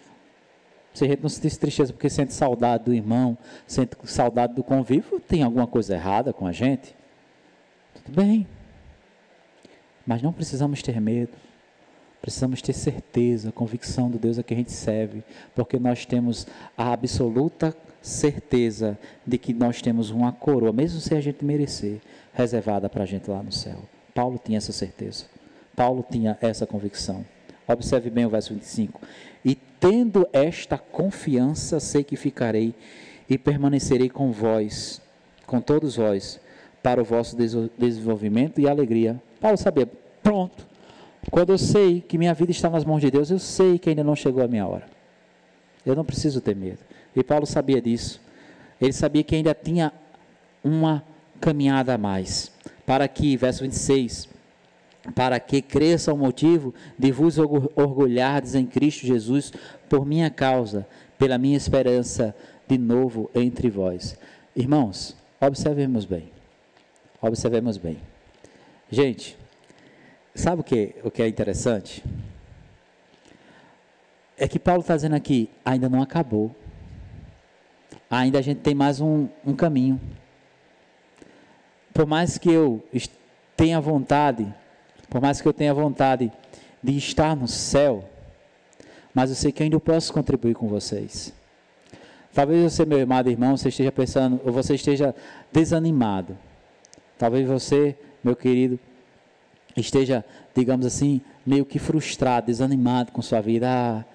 Se 0.93 1.03
a 1.03 1.07
gente 1.07 1.21
não 1.21 1.29
sente 1.29 1.59
tristeza 1.59 1.93
porque 1.93 2.09
sente 2.09 2.33
saudade 2.33 2.85
do 2.85 2.93
irmão, 2.93 3.37
sente 3.67 3.95
saudade 4.05 4.55
do 4.55 4.63
convívio, 4.63 5.19
tem 5.19 5.43
alguma 5.43 5.67
coisa 5.67 5.93
errada 5.93 6.33
com 6.33 6.47
a 6.47 6.51
gente? 6.51 6.95
Tudo 7.93 8.15
bem. 8.15 8.47
Mas 10.05 10.21
não 10.21 10.33
precisamos 10.33 10.81
ter 10.81 10.99
medo. 10.99 11.33
Precisamos 12.19 12.61
ter 12.61 12.73
certeza, 12.73 13.51
convicção 13.51 14.09
do 14.09 14.17
Deus 14.17 14.39
a 14.39 14.43
que 14.43 14.53
a 14.53 14.57
gente 14.57 14.71
serve, 14.71 15.23
porque 15.53 15.77
nós 15.77 16.05
temos 16.05 16.47
a 16.75 16.91
absoluta 16.91 17.75
certeza 18.01 18.97
de 19.25 19.37
que 19.37 19.53
nós 19.53 19.81
temos 19.81 20.09
uma 20.09 20.31
coroa, 20.31 20.73
mesmo 20.73 20.99
se 20.99 21.13
a 21.13 21.21
gente 21.21 21.45
merecer, 21.45 22.01
reservada 22.33 22.89
para 22.89 23.03
a 23.03 23.05
gente 23.05 23.29
lá 23.29 23.43
no 23.43 23.51
céu. 23.51 23.77
Paulo 24.15 24.41
tinha 24.43 24.57
essa 24.57 24.71
certeza. 24.71 25.25
Paulo 25.75 26.03
tinha 26.09 26.35
essa 26.41 26.65
convicção. 26.65 27.23
Observe 27.67 28.09
bem 28.09 28.25
o 28.25 28.29
verso 28.29 28.53
25. 28.53 29.01
E 29.43 29.55
tendo 29.55 30.27
esta 30.31 30.77
confiança, 30.77 31.79
sei 31.79 32.03
que 32.03 32.15
ficarei 32.15 32.73
e 33.29 33.37
permanecerei 33.37 34.09
com 34.09 34.31
vós, 34.31 35.01
com 35.45 35.59
todos 35.59 35.97
vós, 35.97 36.39
para 36.81 37.01
o 37.01 37.05
vosso 37.05 37.35
desenvolvimento 37.77 38.61
e 38.61 38.69
alegria. 38.69 39.21
Paulo 39.41 39.57
sabia, 39.57 39.89
Pronto. 40.27 40.67
Quando 41.31 41.53
eu 41.53 41.57
sei 41.57 42.01
que 42.01 42.17
minha 42.17 42.33
vida 42.33 42.51
está 42.51 42.69
nas 42.69 42.83
mãos 42.83 42.99
de 42.99 43.09
Deus, 43.09 43.31
eu 43.31 43.39
sei 43.39 43.79
que 43.79 43.89
ainda 43.89 44.03
não 44.03 44.13
chegou 44.13 44.43
a 44.43 44.47
minha 44.47 44.67
hora. 44.67 44.85
Eu 45.85 45.95
não 45.95 46.03
preciso 46.03 46.41
ter 46.41 46.53
medo. 46.53 46.79
E 47.15 47.23
Paulo 47.23 47.45
sabia 47.45 47.81
disso. 47.81 48.21
Ele 48.79 48.91
sabia 48.91 49.23
que 49.23 49.35
ainda 49.35 49.53
tinha 49.53 49.93
uma 50.61 51.01
caminhada 51.39 51.93
a 51.93 51.97
mais. 51.97 52.51
Para 52.85 53.07
que, 53.07 53.37
verso 53.37 53.63
26, 53.63 54.27
para 55.15 55.39
que 55.39 55.61
cresça 55.61 56.13
o 56.13 56.17
motivo 56.17 56.73
de 56.97 57.11
vos 57.11 57.37
orgulhardes 57.37 58.55
em 58.55 58.65
Cristo 58.65 59.05
Jesus 59.05 59.51
por 59.89 60.05
minha 60.05 60.29
causa, 60.29 60.87
pela 61.17 61.37
minha 61.37 61.57
esperança 61.57 62.35
de 62.67 62.77
novo 62.77 63.29
entre 63.33 63.69
vós. 63.69 64.17
Irmãos, 64.55 65.15
observemos 65.39 66.05
bem. 66.05 66.31
Observemos 67.21 67.77
bem. 67.77 67.97
Gente, 68.89 69.37
sabe 70.35 70.61
o 70.61 70.63
que, 70.63 70.95
o 71.03 71.09
que 71.09 71.21
é 71.21 71.27
interessante? 71.27 72.03
É 74.37 74.47
que 74.47 74.59
Paulo 74.59 74.81
está 74.81 74.95
dizendo 74.95 75.15
aqui, 75.15 75.49
ainda 75.65 75.89
não 75.89 76.01
acabou. 76.01 76.55
Ainda 78.09 78.39
a 78.39 78.41
gente 78.41 78.59
tem 78.59 78.75
mais 78.75 79.01
um, 79.01 79.27
um 79.45 79.55
caminho. 79.55 79.99
Por 81.93 82.05
mais 82.05 82.37
que 82.37 82.51
eu 82.51 82.83
tenha 83.55 83.81
vontade, 83.81 84.47
por 85.09 85.21
mais 85.21 85.41
que 85.41 85.47
eu 85.47 85.53
tenha 85.53 85.73
vontade 85.73 86.31
de 86.83 86.97
estar 86.97 87.35
no 87.35 87.47
céu, 87.47 88.03
mas 89.13 89.29
eu 89.29 89.35
sei 89.35 89.51
que 89.51 89.63
ainda 89.63 89.79
posso 89.79 90.13
contribuir 90.13 90.53
com 90.53 90.67
vocês. 90.67 91.33
Talvez 92.33 92.71
você, 92.71 92.85
meu 92.85 93.01
amado 93.01 93.29
irmão, 93.29 93.57
você 93.57 93.69
esteja 93.69 93.91
pensando, 93.91 94.39
ou 94.45 94.51
você 94.51 94.75
esteja 94.75 95.15
desanimado. 95.51 96.37
Talvez 97.17 97.47
você, 97.47 97.97
meu 98.23 98.35
querido, 98.35 98.79
esteja, 99.75 100.23
digamos 100.55 100.85
assim, 100.85 101.19
meio 101.45 101.65
que 101.65 101.79
frustrado, 101.79 102.47
desanimado 102.47 103.11
com 103.11 103.21
sua 103.21 103.41
vida. 103.41 103.67
Ah, 103.67 104.05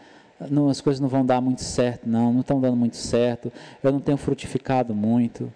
não, 0.49 0.69
as 0.69 0.81
coisas 0.81 1.01
não 1.01 1.09
vão 1.09 1.27
dar 1.27 1.41
muito 1.41 1.63
certo, 1.63 2.09
não, 2.09 2.33
não 2.33 2.41
estão 2.43 2.61
dando 2.61 2.77
muito 2.77 2.97
certo, 2.97 3.53
eu 3.83 3.91
não 3.91 4.01
tenho 4.01 4.17
frutificado 4.17 4.95
muito. 4.95 5.53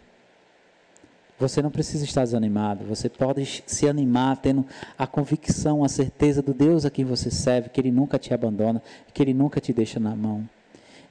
Você 1.38 1.60
não 1.60 1.70
precisa 1.70 2.04
estar 2.04 2.24
desanimado, 2.24 2.84
você 2.84 3.10
pode 3.10 3.62
se 3.66 3.86
animar 3.86 4.38
tendo 4.38 4.64
a 4.96 5.06
convicção, 5.06 5.84
a 5.84 5.88
certeza 5.88 6.40
do 6.40 6.54
Deus 6.54 6.86
a 6.86 6.90
quem 6.90 7.04
você 7.04 7.30
serve, 7.30 7.68
que 7.68 7.78
Ele 7.78 7.90
nunca 7.90 8.18
te 8.18 8.32
abandona, 8.32 8.82
que 9.12 9.22
Ele 9.22 9.34
nunca 9.34 9.60
te 9.60 9.70
deixa 9.70 10.00
na 10.00 10.16
mão. 10.16 10.48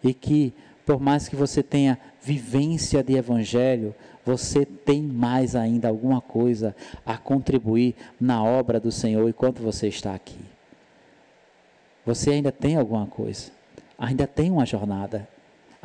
E 0.04 0.16
que, 0.16 0.52
por 0.84 1.00
mais 1.00 1.30
que 1.30 1.36
você 1.36 1.62
tenha 1.62 2.00
vivência 2.24 3.04
de 3.04 3.14
Evangelho, 3.14 3.94
você 4.26 4.66
tem 4.66 5.04
mais 5.04 5.56
ainda 5.56 5.90
alguma 5.90 6.20
coisa 6.20 6.76
a 7.06 7.18
contribuir 7.18 7.96
na 8.20 8.44
obra 8.44 8.80
do 8.80 8.92
Senhor 8.92 9.30
enquanto 9.30 9.62
você 9.62 9.88
está 9.88 10.16
aqui. 10.16 10.40
Você 12.04 12.32
ainda 12.32 12.52
tem 12.52 12.76
alguma 12.76 13.06
coisa, 13.06 13.52
ainda 13.98 14.26
tem 14.26 14.50
uma 14.50 14.66
jornada, 14.66 15.28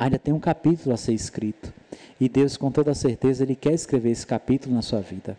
ainda 0.01 0.17
tem 0.17 0.33
um 0.33 0.39
capítulo 0.39 0.95
a 0.95 0.97
ser 0.97 1.13
escrito. 1.13 1.71
E 2.19 2.27
Deus, 2.27 2.57
com 2.57 2.71
toda 2.71 2.91
certeza, 2.95 3.43
Ele 3.43 3.55
quer 3.55 3.73
escrever 3.73 4.09
esse 4.09 4.25
capítulo 4.25 4.73
na 4.73 4.81
sua 4.81 4.99
vida. 4.99 5.37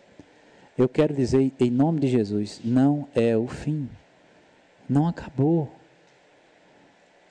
Eu 0.79 0.89
quero 0.89 1.13
dizer, 1.13 1.53
em 1.59 1.69
nome 1.69 1.99
de 1.99 2.07
Jesus, 2.07 2.61
não 2.63 3.09
é 3.13 3.37
o 3.37 3.49
fim. 3.49 3.91
Não 4.89 5.09
acabou. 5.09 5.69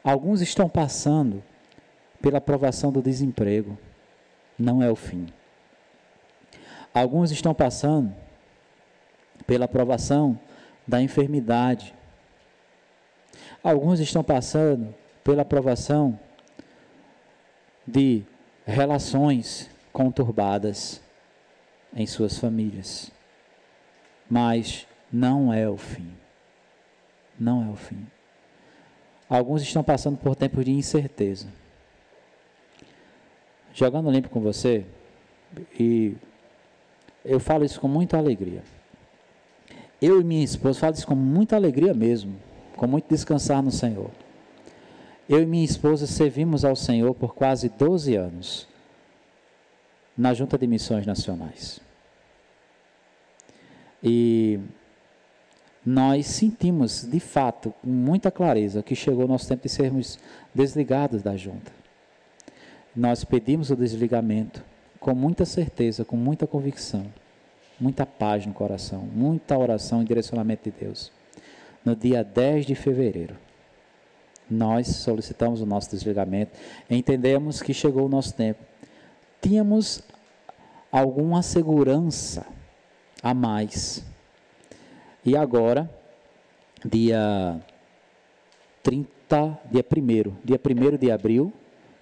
Alguns 0.04 0.42
estão 0.42 0.68
passando 0.68 1.42
pela 2.22 2.40
aprovação 2.40 2.92
do 2.92 3.02
desemprego. 3.02 3.78
Não 4.60 4.84
é 4.84 4.92
o 4.92 4.96
fim. 4.96 5.28
Alguns 6.94 7.32
estão 7.32 7.54
passando 7.54 8.14
pela 9.48 9.64
aprovação 9.64 10.38
da 10.86 11.02
enfermidade. 11.02 11.96
Alguns 13.64 14.02
estão 14.02 14.22
passando 14.22 14.94
pela 15.24 15.44
aprovação 15.44 16.20
de 17.88 18.24
relações 18.66 19.70
conturbadas 19.92 21.02
em 21.94 22.06
suas 22.06 22.38
famílias. 22.38 23.12
Mas 24.30 24.88
não 25.12 25.54
é 25.54 25.68
o 25.68 25.78
fim. 25.78 26.12
Não 27.40 27.68
é 27.68 27.72
o 27.72 27.76
fim. 27.76 28.08
Alguns 29.30 29.62
estão 29.62 29.84
passando 29.84 30.18
por 30.18 30.36
tempos 30.36 30.66
de 30.66 30.72
incerteza. 30.72 31.48
Jogando 33.74 34.12
limpo 34.12 34.30
com 34.30 34.42
você, 34.42 34.86
e 35.80 36.16
eu 37.24 37.40
falo 37.40 37.64
isso 37.64 37.80
com 37.80 37.88
muita 37.88 38.18
alegria. 38.18 38.64
Eu 40.02 40.20
e 40.20 40.24
minha 40.24 40.44
esposa 40.44 40.80
falo 40.80 40.94
isso 40.94 41.08
com 41.08 41.16
muita 41.16 41.56
alegria 41.56 41.94
mesmo, 41.94 42.36
com 42.76 42.88
muito 42.88 43.08
descansar 43.08 43.62
no 43.62 43.72
Senhor. 43.72 44.12
Eu 45.32 45.42
e 45.42 45.46
minha 45.46 45.64
esposa 45.64 46.06
servimos 46.06 46.66
ao 46.66 46.76
Senhor 46.76 47.16
por 47.16 47.34
quase 47.34 47.70
12 47.70 48.18
anos 48.18 48.68
na 50.18 50.34
Junta 50.34 50.58
de 50.58 50.68
Missões 50.68 51.06
Nacionais. 51.06 51.80
E 54.04 54.60
nós 55.86 56.28
sentimos, 56.28 57.08
de 57.10 57.22
fato, 57.22 57.74
com 57.82 57.88
muita 57.90 58.30
clareza, 58.30 58.84
que 58.84 58.94
chegou 58.94 59.24
o 59.24 59.28
nosso 59.30 59.48
tempo 59.48 59.64
de 59.64 59.70
sermos 59.70 60.20
desligados 60.54 61.24
da 61.24 61.38
junta. 61.38 61.72
Nós 62.94 63.24
pedimos 63.24 63.72
o 63.72 63.76
desligamento 63.78 64.62
com 65.00 65.16
muita 65.16 65.46
certeza, 65.46 66.04
com 66.04 66.18
muita 66.18 66.46
convicção, 66.46 67.06
muita 67.80 68.06
paz 68.06 68.46
no 68.46 68.54
coração, 68.54 69.00
muita 69.00 69.58
oração 69.58 70.02
e 70.02 70.06
direcionamento 70.06 70.70
de 70.70 70.78
Deus. 70.78 71.10
No 71.86 71.96
dia 71.96 72.22
10 72.22 72.66
de 72.66 72.76
fevereiro 72.76 73.38
nós 74.54 74.88
solicitamos 74.88 75.62
o 75.62 75.66
nosso 75.66 75.90
desligamento, 75.92 76.58
entendemos 76.90 77.62
que 77.62 77.74
chegou 77.74 78.06
o 78.06 78.10
nosso 78.10 78.34
tempo. 78.34 78.64
Tínhamos 79.42 80.04
alguma 80.92 81.42
segurança 81.42 82.46
a 83.24 83.34
mais. 83.34 84.04
E 85.26 85.36
agora, 85.36 85.90
dia 86.84 87.60
30, 88.84 89.60
dia 89.72 89.86
1 89.86 90.36
dia 90.44 90.60
1 90.60 90.98
de 90.98 91.12
abril, 91.12 91.54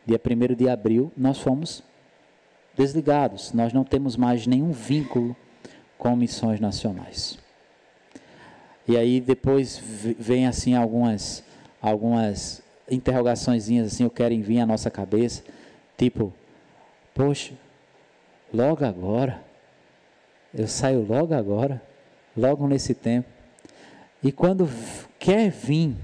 dia 0.06 0.20
1 0.20 0.56
de 0.56 0.70
abril, 0.70 1.12
nós 1.16 1.38
fomos 1.40 1.84
desligados. 2.76 3.54
Nós 3.54 3.74
não 3.74 3.84
temos 3.84 4.16
mais 4.16 4.48
nenhum 4.48 4.72
vínculo 4.72 5.36
com 5.98 6.16
missões 6.16 6.60
nacionais. 6.60 7.38
E 8.88 8.98
aí 8.98 9.22
depois 9.22 9.80
vem 10.18 10.48
assim 10.48 10.74
algumas 10.74 11.44
algumas 11.82 12.62
interrogações 12.90 13.70
assim, 13.70 14.04
eu 14.04 14.10
quero 14.10 14.40
vir 14.42 14.60
à 14.60 14.66
nossa 14.66 14.90
cabeça, 14.90 15.44
tipo, 15.98 16.34
poxa, 17.14 17.54
logo 18.54 18.84
agora, 18.84 19.44
eu 20.54 20.68
saio 20.68 21.06
logo 21.06 21.34
agora, 21.34 21.82
logo 22.36 22.68
nesse 22.68 22.94
tempo. 22.94 23.28
E 24.24 24.32
quando 24.32 24.68
quer 25.20 25.50
vir 25.50 25.96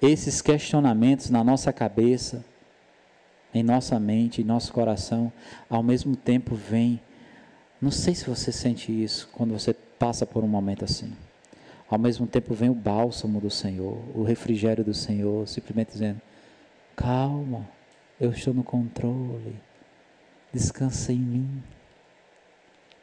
esses 0.00 0.40
questionamentos 0.40 1.30
na 1.30 1.44
nossa 1.44 1.72
cabeça, 1.72 2.44
em 3.54 3.62
nossa 3.62 3.98
mente, 4.00 4.40
em 4.40 4.44
nosso 4.44 4.72
coração, 4.72 5.32
ao 5.68 5.82
mesmo 5.82 6.16
tempo 6.16 6.54
vem. 6.54 7.00
Não 7.80 7.90
sei 7.90 8.14
se 8.14 8.28
você 8.28 8.50
sente 8.50 8.90
isso 8.92 9.28
quando 9.32 9.52
você 9.52 9.74
passa 9.74 10.24
por 10.24 10.42
um 10.42 10.48
momento 10.48 10.84
assim. 10.84 11.12
Ao 11.92 11.98
mesmo 11.98 12.26
tempo 12.26 12.54
vem 12.54 12.70
o 12.70 12.74
bálsamo 12.74 13.38
do 13.38 13.50
Senhor, 13.50 13.98
o 14.14 14.22
refrigério 14.22 14.82
do 14.82 14.94
Senhor, 14.94 15.46
simplesmente 15.46 15.92
dizendo: 15.92 16.22
calma, 16.96 17.68
eu 18.18 18.30
estou 18.30 18.54
no 18.54 18.64
controle, 18.64 19.60
descansa 20.50 21.12
em 21.12 21.18
mim. 21.18 21.62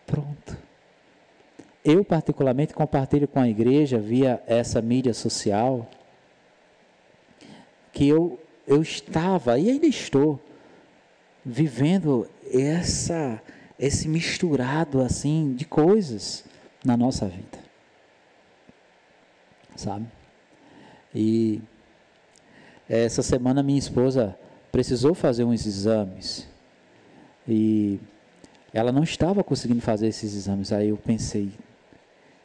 Pronto. 0.07 0.57
Eu, 1.85 2.03
particularmente, 2.03 2.73
compartilho 2.73 3.27
com 3.27 3.39
a 3.39 3.47
igreja 3.47 3.99
via 3.99 4.41
essa 4.47 4.81
mídia 4.81 5.13
social 5.13 5.87
que 7.93 8.07
eu, 8.07 8.39
eu 8.65 8.81
estava 8.81 9.59
e 9.59 9.69
ainda 9.69 9.85
estou 9.85 10.41
vivendo 11.45 12.27
essa, 12.51 13.39
esse 13.77 14.07
misturado 14.07 14.99
assim 14.99 15.53
de 15.53 15.65
coisas 15.65 16.43
na 16.83 16.97
nossa 16.97 17.27
vida 17.27 17.68
sabe? 19.79 20.05
E 21.13 21.61
essa 22.87 23.21
semana 23.21 23.63
minha 23.63 23.79
esposa 23.79 24.37
precisou 24.71 25.13
fazer 25.13 25.43
uns 25.43 25.65
exames 25.65 26.47
e 27.47 27.99
ela 28.73 28.91
não 28.91 29.03
estava 29.03 29.43
conseguindo 29.43 29.81
fazer 29.81 30.07
esses 30.07 30.35
exames. 30.35 30.71
Aí 30.71 30.89
eu 30.89 30.97
pensei, 30.97 31.51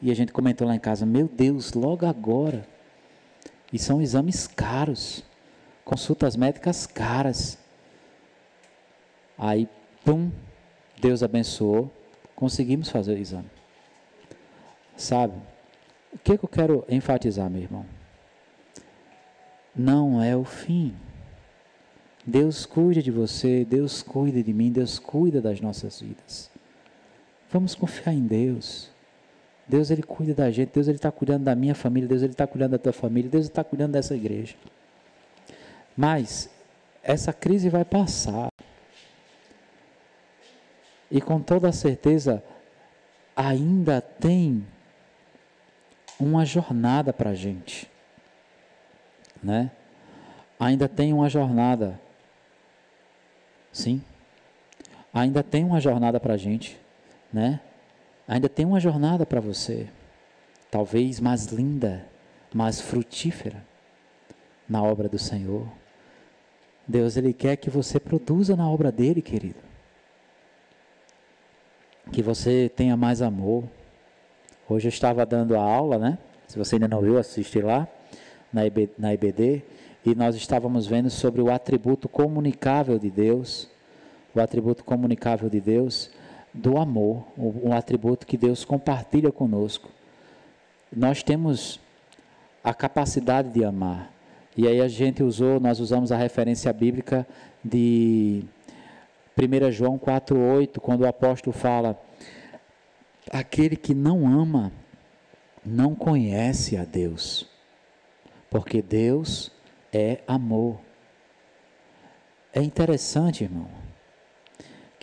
e 0.01 0.11
a 0.11 0.15
gente 0.15 0.33
comentou 0.33 0.67
lá 0.67 0.75
em 0.75 0.81
casa: 0.81 1.05
Meu 1.05 1.29
Deus, 1.29 1.73
logo 1.73 2.07
agora. 2.07 2.67
E 3.73 3.79
são 3.79 4.01
exames 4.01 4.47
caros, 4.47 5.25
consultas 5.85 6.37
médicas 6.37 6.87
caras. 6.87 7.59
Aí, 9.37 9.69
pum, 10.05 10.31
Deus 11.01 11.23
abençoou, 11.23 11.91
conseguimos 12.37 12.89
fazer 12.89 13.15
o 13.15 13.19
exame. 13.19 13.51
Sabe? 14.97 15.35
O 16.15 16.19
que, 16.19 16.39
que 16.39 16.45
eu 16.45 16.49
quero 16.49 16.85
enfatizar, 16.89 17.51
meu 17.51 17.63
irmão? 17.63 17.85
Não 19.75 20.23
é 20.23 20.37
o 20.37 20.45
fim. 20.45 20.95
Deus 22.25 22.65
cuida 22.65 23.03
de 23.03 23.11
você, 23.11 23.65
Deus 23.65 24.03
cuida 24.03 24.43
de 24.43 24.53
mim, 24.53 24.71
Deus 24.71 24.99
cuida 24.99 25.43
das 25.43 25.61
nossas 25.61 26.01
vidas. 26.01 26.51
Vamos 27.51 27.75
confiar 27.75 28.15
em 28.15 28.27
Deus. 28.27 28.91
Deus 29.67 29.91
ele 29.91 30.03
cuida 30.03 30.35
da 30.35 30.51
gente, 30.51 30.71
Deus 30.73 30.89
ele 30.89 30.97
está 30.97 31.11
cuidando 31.11 31.45
da 31.45 31.55
minha 31.55 31.75
família, 31.75 32.09
Deus 32.09 32.23
ele 32.23 32.33
está 32.33 32.47
cuidando 32.47 32.73
da 32.73 32.79
tua 32.79 32.93
família, 32.93 33.31
Deus 33.31 33.45
está 33.45 33.65
cuidando 33.65 33.93
dessa 33.93 34.15
igreja. 34.15 34.55
Mas 35.97 36.51
essa 37.03 37.33
crise 37.33 37.69
vai 37.69 37.85
passar. 37.85 38.49
E 41.11 41.21
com 41.21 41.41
toda 41.41 41.71
certeza 41.73 42.43
ainda 43.37 44.01
tem 44.01 44.67
uma 46.19 46.45
jornada 46.45 47.13
para 47.13 47.31
a 47.31 47.35
gente, 47.35 47.91
né? 49.43 49.71
Ainda 50.59 50.89
tem 50.89 51.13
uma 51.13 51.29
jornada, 51.29 52.01
sim. 53.73 54.03
Ainda 55.13 55.43
tem 55.43 55.65
uma 55.65 55.81
jornada 55.81 56.19
para 56.19 56.35
a 56.35 56.37
gente, 56.37 56.79
né? 57.33 57.61
Ainda 58.27 58.49
tem 58.49 58.65
uma 58.65 58.81
jornada 58.81 59.27
para 59.27 59.41
você, 59.41 59.89
talvez 60.71 61.21
mais 61.21 61.47
linda, 61.47 62.07
mais 62.53 62.81
frutífera 62.81 63.65
na 64.69 64.83
obra 64.83 65.09
do 65.09 65.19
Senhor. 65.19 65.69
Deus 66.87 67.17
ele 67.17 67.33
quer 67.33 67.57
que 67.57 67.71
você 67.71 67.99
produza 67.99 68.57
na 68.57 68.69
obra 68.69 68.93
dele, 68.93 69.23
querido. 69.23 69.59
Que 72.13 72.23
você 72.23 72.71
tenha 72.75 72.97
mais 72.97 73.23
amor. 73.23 73.65
Hoje 74.67 74.87
eu 74.87 74.91
estava 74.91 75.27
dando 75.27 75.57
a 75.57 75.61
aula, 75.61 75.99
né? 75.99 76.19
Se 76.49 76.59
você 76.59 76.77
ainda 76.77 76.89
não 76.89 77.03
viu, 77.03 77.19
assiste 77.19 77.61
lá 77.61 77.87
na, 78.51 78.63
na 78.99 79.13
IBD. 79.13 79.63
E 80.07 80.15
nós 80.15 80.35
estávamos 80.37 80.87
vendo 80.87 81.11
sobre 81.11 81.43
o 81.43 81.53
atributo 81.53 82.09
comunicável 82.09 82.99
de 82.99 83.11
Deus. 83.11 83.69
O 84.35 84.41
atributo 84.41 84.83
comunicável 84.83 85.51
de 85.51 85.61
Deus 85.61 86.11
do 86.53 86.79
amor, 86.79 87.25
um 87.37 87.75
atributo 87.75 88.27
que 88.27 88.39
Deus 88.39 88.65
compartilha 88.65 89.31
conosco. 89.31 89.91
Nós 90.91 91.23
temos 91.23 91.79
a 92.63 92.73
capacidade 92.73 93.51
de 93.51 93.65
amar. 93.65 94.11
E 94.57 94.67
aí 94.67 94.81
a 94.81 94.89
gente 94.89 95.23
usou, 95.23 95.61
nós 95.61 95.79
usamos 95.79 96.11
a 96.11 96.17
referência 96.17 96.73
bíblica 96.73 97.27
de 97.63 98.45
1 99.37 99.71
João 99.73 99.99
4,8, 99.99 100.79
quando 100.81 101.03
o 101.03 101.09
apóstolo 101.09 101.53
fala: 101.53 102.01
aquele 103.31 103.77
que 103.77 103.95
não 103.95 104.27
ama 104.27 104.73
não 105.65 105.95
conhece 105.95 106.77
a 106.77 106.85
Deus, 106.85 107.49
porque 108.51 108.83
Deus 108.83 109.51
é 109.93 110.21
amor. 110.27 110.81
É 112.53 112.63
interessante, 112.63 113.45
irmão 113.45 113.85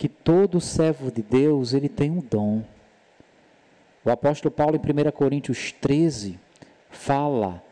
que 0.02 0.08
todo 0.08 0.60
servo 0.60 1.12
de 1.12 1.22
Deus, 1.22 1.72
ele 1.72 1.88
tem 1.88 2.10
um 2.10 2.18
dom. 2.18 2.64
O 4.04 4.10
apóstolo 4.10 4.52
Paulo 4.52 4.74
em 4.74 4.80
1 4.80 5.12
Coríntios 5.12 5.70
13 5.70 6.40
fala, 6.90 7.62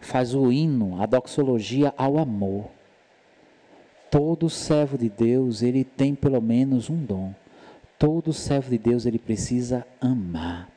faz 0.00 0.34
o 0.34 0.50
hino, 0.50 1.00
a 1.00 1.06
doxologia 1.06 1.94
ao 1.96 2.18
amor. 2.18 2.68
Todo 4.10 4.50
servo 4.50 4.98
de 4.98 5.08
Deus, 5.08 5.62
ele 5.62 5.84
tem 5.84 6.16
pelo 6.16 6.40
menos 6.40 6.90
um 6.90 6.96
dom. 6.96 7.32
Todo 8.00 8.32
servo 8.32 8.70
de 8.70 8.78
Deus, 8.78 9.04
ele 9.04 9.18
precisa 9.18 9.86
amar. 10.00 10.70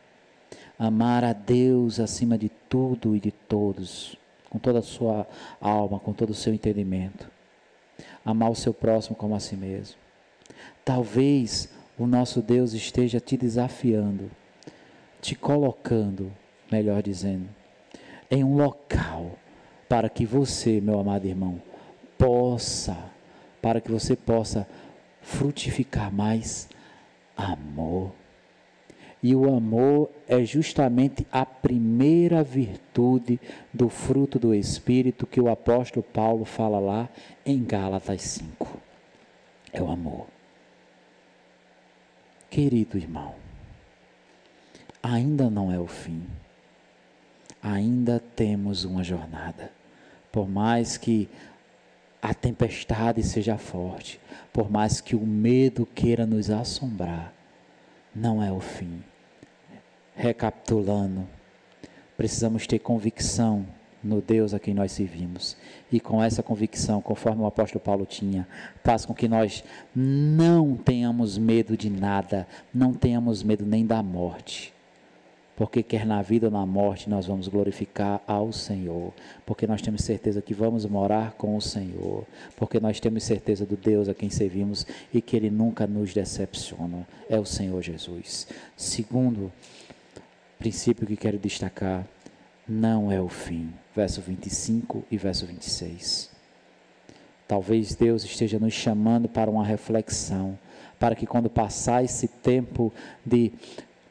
Amar 0.78 1.24
a 1.24 1.32
Deus 1.32 2.02
acima 2.02 2.38
de 2.38 2.50
tudo 2.50 3.16
e 3.16 3.20
de 3.22 3.32
todos, 3.32 4.18
com 4.50 4.60
toda 4.60 4.80
a 4.80 4.82
sua 4.82 5.26
alma, 5.62 6.02
com 6.02 6.12
todo 6.12 6.32
o 6.32 6.34
seu 6.34 6.54
entendimento. 6.54 7.32
Amar 8.26 8.52
o 8.52 8.56
seu 8.56 8.74
próximo 8.74 9.16
como 9.16 9.36
a 9.36 9.40
si 9.40 9.56
mesmo. 9.56 9.96
Talvez 10.84 11.70
o 11.98 12.06
nosso 12.06 12.42
Deus 12.42 12.74
esteja 12.74 13.22
te 13.22 13.38
desafiando, 13.38 14.30
te 15.22 15.34
colocando, 15.34 16.30
melhor 16.70 17.02
dizendo, 17.02 17.48
em 18.30 18.44
um 18.44 18.58
local 18.58 19.32
para 19.88 20.10
que 20.10 20.26
você, 20.26 20.82
meu 20.82 21.00
amado 21.00 21.26
irmão, 21.26 21.62
possa, 22.18 22.98
para 23.62 23.80
que 23.80 23.90
você 23.90 24.14
possa 24.14 24.68
frutificar 25.22 26.14
mais 26.14 26.68
amor. 27.36 28.12
E 29.22 29.34
o 29.34 29.56
amor 29.56 30.10
é 30.28 30.44
justamente 30.44 31.26
a 31.32 31.46
primeira 31.46 32.44
virtude 32.44 33.40
do 33.74 33.88
fruto 33.88 34.38
do 34.38 34.54
Espírito 34.54 35.26
que 35.26 35.40
o 35.40 35.50
apóstolo 35.50 36.04
Paulo 36.04 36.44
fala 36.44 36.78
lá 36.78 37.10
em 37.46 37.64
Gálatas 37.64 38.22
5. 38.22 38.78
É 39.72 39.82
o 39.82 39.90
amor. 39.90 40.28
Querido 42.50 42.98
irmão, 42.98 43.34
ainda 45.02 45.50
não 45.50 45.72
é 45.72 45.80
o 45.80 45.88
fim. 45.88 46.24
Ainda 47.62 48.22
temos 48.36 48.84
uma 48.84 49.04
jornada. 49.04 49.72
Por 50.32 50.50
mais 50.50 50.98
que 50.98 51.30
a 52.24 52.34
tempestade 52.34 53.22
seja 53.22 53.58
forte, 53.58 54.18
por 54.54 54.72
mais 54.72 55.02
que 55.02 55.14
o 55.14 55.20
medo 55.20 55.86
queira 55.86 56.26
nos 56.26 56.50
assombrar, 56.50 57.34
não 58.16 58.42
é 58.42 58.50
o 58.50 58.62
fim. 58.62 59.04
Recapitulando, 60.16 61.28
precisamos 62.16 62.66
ter 62.66 62.80
convicção 62.80 63.66
no 64.02 64.22
Deus 64.22 64.54
a 64.54 64.60
quem 64.60 64.74
nós 64.74 64.94
servimos. 64.94 65.58
E 65.92 66.00
com 66.00 66.24
essa 66.24 66.42
convicção, 66.42 67.02
conforme 67.02 67.42
o 67.42 67.46
apóstolo 67.46 67.84
Paulo 67.84 68.06
tinha, 68.06 68.48
faz 68.86 69.06
com 69.06 69.14
que 69.14 69.28
nós 69.28 69.62
não 69.94 70.78
tenhamos 70.78 71.38
medo 71.38 71.76
de 71.76 71.90
nada, 71.90 72.48
não 72.74 72.94
tenhamos 72.94 73.44
medo 73.44 73.66
nem 73.66 73.86
da 73.86 74.02
morte. 74.02 74.73
Porque 75.56 75.84
quer 75.84 76.06
na 76.06 76.22
vida 76.22 76.48
ou 76.48 76.52
na 76.52 76.66
morte 76.66 77.10
nós 77.10 77.28
vamos 77.28 77.48
glorificar 77.48 78.22
ao 78.26 78.52
Senhor, 78.52 79.14
porque 79.46 79.68
nós 79.68 79.82
temos 79.82 80.04
certeza 80.04 80.42
que 80.42 80.54
vamos 80.54 80.86
morar 80.86 81.34
com 81.34 81.56
o 81.56 81.62
Senhor, 81.62 82.26
porque 82.58 82.80
nós 82.80 83.00
temos 83.00 83.24
certeza 83.24 83.66
do 83.66 83.78
Deus 83.78 84.10
a 84.10 84.16
quem 84.16 84.30
servimos 84.30 84.86
e 85.14 85.22
que 85.22 85.36
Ele 85.36 85.52
nunca 85.52 85.86
nos 85.86 86.14
decepciona, 86.14 87.08
é 87.30 87.40
o 87.40 87.46
Senhor 87.46 87.82
Jesus. 87.84 88.48
Segundo 88.76 89.52
princípio 90.58 91.06
que 91.06 91.16
quero 91.16 91.38
destacar, 91.38 92.08
não 92.68 93.12
é 93.12 93.22
o 93.22 93.30
fim 93.30 93.72
verso 93.96 94.22
25 94.22 95.06
e 95.12 95.18
verso 95.18 95.46
26. 95.46 96.30
Talvez 97.48 97.94
Deus 97.96 98.24
esteja 98.24 98.58
nos 98.58 98.74
chamando 98.74 99.28
para 99.30 99.52
uma 99.52 99.64
reflexão, 99.64 100.58
para 101.00 101.16
que 101.16 101.28
quando 101.28 101.50
passar 101.50 102.04
esse 102.04 102.28
tempo 102.28 102.92
de 103.26 103.52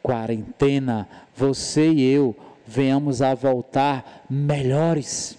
quarentena, 0.02 1.08
você 1.34 1.90
e 1.90 2.02
eu 2.02 2.36
venhamos 2.66 3.22
a 3.22 3.34
voltar 3.34 4.24
melhores, 4.28 5.38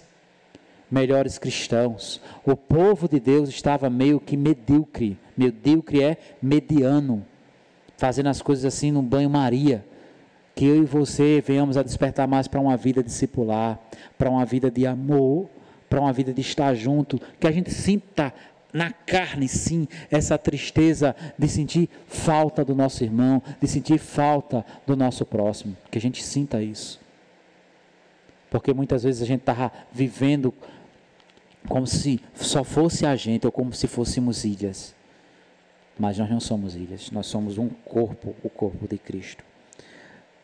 melhores 0.90 1.38
cristãos. 1.38 2.20
O 2.44 2.56
povo 2.56 3.08
de 3.08 3.20
Deus 3.20 3.48
estava 3.48 3.90
meio 3.90 4.20
que 4.20 4.36
medíocre, 4.36 5.18
medíocre 5.36 6.02
é 6.02 6.16
mediano, 6.40 7.24
fazendo 7.96 8.28
as 8.28 8.40
coisas 8.40 8.64
assim 8.64 8.90
no 8.90 9.02
banho-maria. 9.02 9.84
Que 10.54 10.66
eu 10.66 10.82
e 10.82 10.86
você 10.86 11.42
venhamos 11.44 11.76
a 11.76 11.82
despertar 11.82 12.28
mais 12.28 12.46
para 12.46 12.60
uma 12.60 12.76
vida 12.76 13.02
discipular, 13.02 13.78
para 14.16 14.30
uma 14.30 14.44
vida 14.44 14.70
de 14.70 14.86
amor, 14.86 15.48
para 15.90 16.00
uma 16.00 16.12
vida 16.12 16.32
de 16.32 16.40
estar 16.40 16.74
junto, 16.74 17.20
que 17.40 17.46
a 17.46 17.50
gente 17.50 17.72
sinta 17.72 18.32
na 18.74 18.90
carne, 18.90 19.46
sim, 19.46 19.86
essa 20.10 20.36
tristeza 20.36 21.14
de 21.38 21.46
sentir 21.46 21.88
falta 22.08 22.64
do 22.64 22.74
nosso 22.74 23.04
irmão, 23.04 23.40
de 23.60 23.68
sentir 23.68 23.98
falta 23.98 24.66
do 24.84 24.96
nosso 24.96 25.24
próximo, 25.24 25.76
que 25.92 25.96
a 25.96 26.00
gente 26.00 26.24
sinta 26.24 26.60
isso. 26.60 27.00
Porque 28.50 28.74
muitas 28.74 29.04
vezes 29.04 29.22
a 29.22 29.26
gente 29.26 29.42
está 29.42 29.70
vivendo 29.92 30.52
como 31.68 31.86
se 31.86 32.20
só 32.34 32.64
fosse 32.64 33.06
a 33.06 33.14
gente, 33.14 33.46
ou 33.46 33.52
como 33.52 33.72
se 33.72 33.86
fôssemos 33.86 34.44
ilhas. 34.44 34.92
Mas 35.96 36.18
nós 36.18 36.28
não 36.28 36.40
somos 36.40 36.74
ilhas, 36.74 37.12
nós 37.12 37.26
somos 37.28 37.58
um 37.58 37.68
corpo, 37.68 38.34
o 38.42 38.50
corpo 38.50 38.88
de 38.88 38.98
Cristo. 38.98 39.44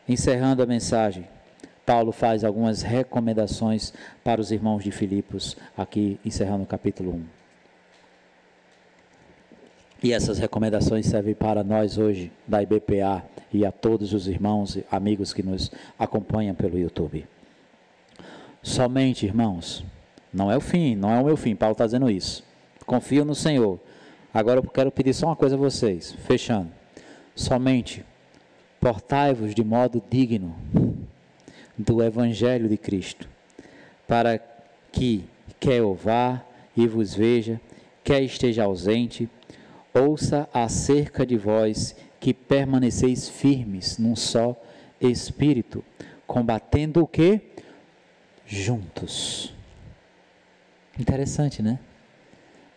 Encerrando 0.07 0.63
a 0.63 0.65
mensagem, 0.65 1.27
Paulo 1.85 2.13
faz 2.13 2.45
algumas 2.45 2.81
recomendações 2.81 3.93
para 4.23 4.39
os 4.39 4.53
irmãos 4.53 4.85
de 4.85 4.91
Filipos, 4.91 5.57
aqui 5.75 6.17
encerrando 6.23 6.63
o 6.63 6.67
capítulo 6.67 7.11
1. 7.11 7.40
E 10.03 10.13
essas 10.13 10.39
recomendações 10.39 11.05
servem 11.05 11.35
para 11.35 11.63
nós 11.63 11.97
hoje, 11.97 12.31
da 12.47 12.61
IBPA, 12.63 13.23
e 13.53 13.65
a 13.65 13.71
todos 13.71 14.13
os 14.13 14.27
irmãos 14.27 14.75
e 14.75 14.85
amigos 14.89 15.33
que 15.33 15.43
nos 15.43 15.71
acompanham 15.97 16.55
pelo 16.55 16.79
YouTube. 16.79 17.27
Somente, 18.63 19.25
irmãos, 19.25 19.85
não 20.33 20.51
é 20.51 20.57
o 20.57 20.61
fim, 20.61 20.95
não 20.95 21.11
é 21.11 21.19
o 21.19 21.25
meu 21.25 21.37
fim, 21.37 21.55
Paulo 21.55 21.73
está 21.73 21.85
dizendo 21.85 22.09
isso. 22.09 22.43
Confio 22.85 23.23
no 23.23 23.35
Senhor. 23.35 23.79
Agora 24.33 24.59
eu 24.59 24.63
quero 24.63 24.91
pedir 24.91 25.13
só 25.13 25.27
uma 25.27 25.35
coisa 25.35 25.55
a 25.55 25.59
vocês, 25.59 26.13
fechando. 26.25 26.71
Somente 27.35 28.03
portai-vos 28.79 29.53
de 29.53 29.63
modo 29.63 30.01
digno, 30.09 30.55
do 31.77 32.03
Evangelho 32.03 32.67
de 32.67 32.77
Cristo, 32.77 33.29
para 34.07 34.39
que, 34.91 35.23
quer 35.59 35.77
eu 35.77 35.93
vá 35.93 36.43
e 36.75 36.87
vos 36.87 37.13
veja, 37.13 37.61
quer 38.03 38.21
esteja 38.23 38.63
ausente, 38.63 39.29
ouça 39.93 40.49
acerca 40.53 41.25
de 41.25 41.37
vós 41.37 41.95
que 42.19 42.33
permaneceis 42.33 43.27
firmes 43.27 43.97
num 43.97 44.15
só 44.15 44.55
espírito, 44.99 45.83
combatendo 46.27 47.01
o 47.01 47.07
que? 47.07 47.41
Juntos. 48.45 49.53
Interessante, 50.99 51.61
né? 51.61 51.79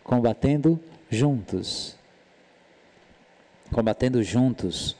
Combatendo 0.03 0.79
juntos. 1.09 1.95
Combatendo 3.71 4.23
juntos 4.23 4.95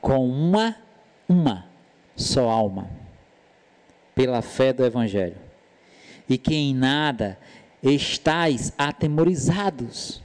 com 0.00 0.28
uma 0.28 0.76
uma 1.28 1.66
só 2.16 2.48
alma, 2.48 2.88
pela 4.14 4.42
fé 4.42 4.72
do 4.72 4.84
evangelho. 4.84 5.36
E 6.28 6.38
que 6.38 6.54
em 6.54 6.74
nada 6.74 7.38
estais 7.82 8.72
atemorizados. 8.78 10.23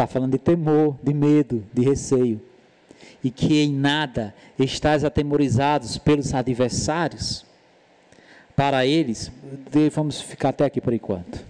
Está 0.00 0.06
falando 0.06 0.32
de 0.32 0.38
temor, 0.38 0.96
de 1.02 1.12
medo, 1.12 1.62
de 1.74 1.82
receio 1.82 2.40
e 3.22 3.30
que 3.30 3.60
em 3.60 3.70
nada 3.70 4.34
estáis 4.58 5.04
atemorizados 5.04 5.98
pelos 5.98 6.32
adversários, 6.32 7.44
para 8.56 8.86
eles, 8.86 9.30
vamos 9.92 10.18
ficar 10.22 10.48
até 10.48 10.64
aqui 10.64 10.80
por 10.80 10.94
enquanto. 10.94 11.44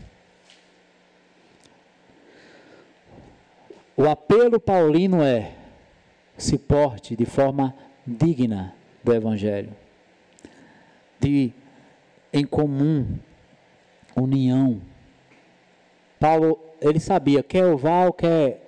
O 3.96 4.08
apelo 4.08 4.58
paulino 4.58 5.22
é: 5.22 5.52
se 6.36 6.58
porte 6.58 7.14
de 7.14 7.24
forma 7.24 7.72
digna 8.04 8.74
do 9.04 9.14
Evangelho, 9.14 9.70
de 11.20 11.52
em 12.32 12.44
comum 12.44 13.16
união. 14.16 14.89
Paulo, 16.20 16.58
ele 16.82 17.00
sabia, 17.00 17.42
quer 17.42 17.62
eu 17.62 17.78
vá 17.78 18.04
ou 18.04 18.12
quer 18.12 18.60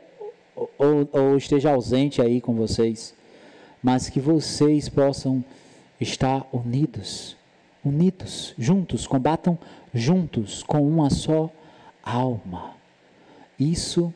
ou, 0.57 1.07
ou 1.13 1.37
esteja 1.37 1.71
ausente 1.71 2.23
aí 2.23 2.41
com 2.41 2.55
vocês, 2.55 3.15
mas 3.83 4.09
que 4.09 4.19
vocês 4.19 4.89
possam 4.89 5.45
estar 6.01 6.47
unidos, 6.51 7.37
unidos, 7.85 8.55
juntos, 8.57 9.07
combatam 9.07 9.59
juntos 9.93 10.63
com 10.63 10.81
uma 10.81 11.11
só 11.11 11.51
alma. 12.03 12.75
Isso 13.61 14.13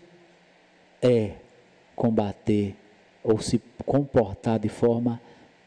é 1.02 1.32
combater 1.94 2.74
ou 3.22 3.38
se 3.38 3.60
comportar 3.84 4.58
de 4.58 4.70
forma 4.70 5.20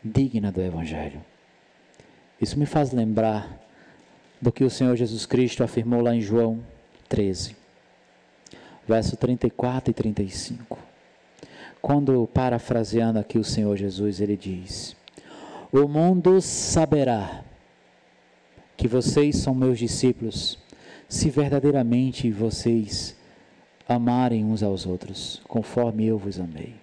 digna 0.04 0.52
do 0.52 0.60
Evangelho. 0.60 1.24
Isso 2.42 2.58
me 2.58 2.66
faz 2.66 2.92
lembrar 2.92 3.60
do 4.42 4.52
que 4.52 4.64
o 4.64 4.72
Senhor 4.72 4.96
Jesus 4.96 5.28
Cristo 5.28 5.64
afirmou 5.64 6.02
lá 6.02 6.16
em 6.16 6.22
João 6.22 6.60
13 7.08 7.59
verso 8.89 9.15
34 9.15 9.91
e 9.91 9.93
35. 9.93 10.80
Quando, 11.80 12.28
parafraseando 12.34 13.19
aqui 13.19 13.38
o 13.38 13.43
Senhor 13.43 13.78
Jesus, 13.78 14.19
ele 14.19 14.36
diz: 14.36 14.95
O 15.71 15.88
mundo 15.88 16.41
saberá 16.41 17.43
que 18.75 18.88
vocês 18.88 19.38
são 19.38 19.54
meus 19.54 19.78
discípulos, 19.78 20.58
se 21.08 21.30
verdadeiramente 21.30 22.32
vocês 22.32 23.15
amarem 23.88 24.43
uns 24.43 24.63
aos 24.63 24.88
outros, 24.88 25.41
conforme 25.47 26.08
eu 26.08 26.17
vos 26.17 26.39
amei. 26.39 26.75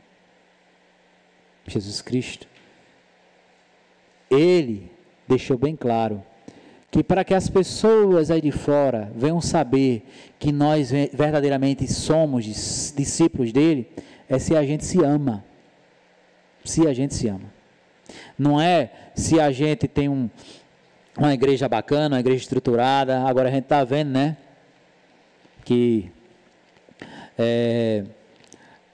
Jesus 1.67 2.01
Cristo, 2.01 2.47
ele 4.31 4.93
deixou 5.27 5.59
bem 5.59 5.75
claro 5.75 6.23
que 6.91 7.03
para 7.03 7.25
que 7.25 7.35
as 7.35 7.49
pessoas 7.49 8.31
aí 8.31 8.41
de 8.41 8.53
fora 8.53 9.11
venham 9.15 9.41
saber 9.41 10.07
que 10.39 10.53
nós 10.53 10.91
verdadeiramente 11.13 11.87
somos 11.91 12.45
discípulos 12.45 13.53
dele, 13.53 13.91
é 14.29 14.39
se 14.39 14.57
a 14.57 14.65
gente 14.65 14.85
se 14.85 15.03
ama. 15.03 15.45
Se 16.65 16.87
a 16.87 16.93
gente 16.93 17.15
se 17.15 17.29
ama. 17.29 17.53
Não 18.39 18.61
é 18.61 18.91
se 19.15 19.41
a 19.41 19.51
gente 19.51 19.89
tem 19.89 20.09
um, 20.09 20.29
uma 21.17 21.33
igreja 21.33 21.69
bacana, 21.69 22.17
uma 22.17 22.21
igreja 22.21 22.43
estruturada. 22.43 23.23
Agora 23.23 23.49
a 23.49 23.53
gente 23.53 23.65
está 23.65 23.83
vendo, 23.85 24.11
né? 24.11 24.37
Que 25.65 26.11
é, 27.39 28.05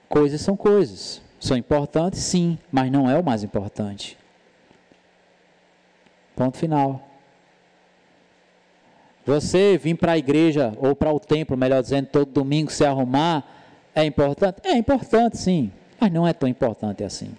coisas 0.09 0.41
são 0.41 0.55
coisas. 0.55 1.21
São 1.39 1.57
importantes, 1.57 2.21
sim, 2.21 2.57
mas 2.71 2.89
não 2.89 3.09
é 3.09 3.17
o 3.17 3.23
mais 3.23 3.43
importante. 3.43 4.17
Ponto 6.35 6.57
final. 6.57 7.12
Você 9.25 9.77
vir 9.77 9.95
para 9.95 10.13
a 10.13 10.17
igreja 10.17 10.73
ou 10.77 10.95
para 10.95 11.11
o 11.11 11.19
templo, 11.19 11.55
melhor 11.55 11.81
dizendo, 11.81 12.07
todo 12.07 12.29
domingo 12.29 12.71
se 12.71 12.83
arrumar, 12.83 13.45
é 13.95 14.03
importante? 14.03 14.57
É 14.65 14.75
importante, 14.75 15.37
sim, 15.37 15.71
mas 15.99 16.11
não 16.11 16.27
é 16.27 16.33
tão 16.33 16.47
importante 16.49 17.03
assim. 17.03 17.31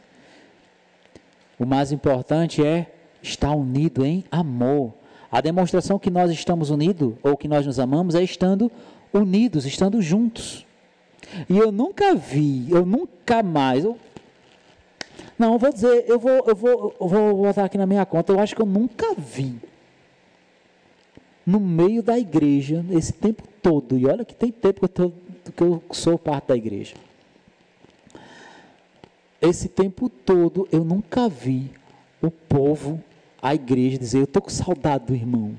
O 1.59 1.67
mais 1.67 1.93
importante 1.93 2.65
é 2.65 2.87
estar 3.23 3.53
unido 3.53 4.05
em 4.05 4.25
amor. 4.31 4.95
A 5.31 5.41
demonstração 5.41 5.99
que 5.99 6.11
nós 6.11 6.31
estamos 6.31 6.71
unidos 6.71 7.15
ou 7.23 7.37
que 7.37 7.49
nós 7.49 7.67
nos 7.67 7.79
amamos 7.79 8.15
é 8.15 8.23
estando 8.23 8.73
unidos, 9.13 9.67
estando 9.67 10.01
juntos. 10.01 10.67
E 11.49 11.59
eu 11.59 11.71
nunca 11.71 12.15
vi, 12.15 12.67
eu 12.71 12.87
nunca 12.87 13.43
mais. 13.43 13.85
Eu, 13.85 13.99
não, 15.39 15.55
eu 15.55 15.59
vou 15.59 15.73
dizer, 15.73 16.05
eu 16.09 16.19
vou, 16.19 16.45
eu 16.47 16.57
vou, 16.57 16.97
eu 17.01 17.09
vou 17.09 17.37
botar 17.43 17.65
aqui 17.65 17.77
na 17.77 17.87
minha 17.87 18.07
conta. 18.07 18.33
Eu 18.33 18.41
acho 18.41 18.55
que 18.55 18.63
eu 18.63 18.67
nunca 18.67 19.15
vi 19.15 19.61
no 21.47 21.61
meio 21.61 22.03
da 22.03 22.19
igreja 22.19 22.85
esse 22.91 23.13
tempo 23.13 23.43
todo. 23.63 23.99
E 23.99 24.07
olha 24.07 24.25
que 24.25 24.35
tem 24.35 24.51
tempo 24.51 24.81
que 24.81 24.85
eu, 24.85 24.89
tô, 24.89 25.13
que 25.53 25.63
eu 25.63 25.83
sou 25.93 26.19
parte 26.19 26.49
da 26.49 26.57
igreja. 26.57 26.95
Esse 29.41 29.69
tempo 29.69 30.09
todo 30.09 30.67
eu 30.73 30.85
nunca 30.85 31.29
vi 31.29 31.71
o 32.23 32.31
povo, 32.31 33.03
a 33.43 33.55
igreja, 33.55 33.99
dizer: 33.99 34.19
Eu 34.19 34.25
estou 34.25 34.41
com 34.41 34.51
saudade 34.51 35.07
do 35.07 35.15
irmão. 35.15 35.55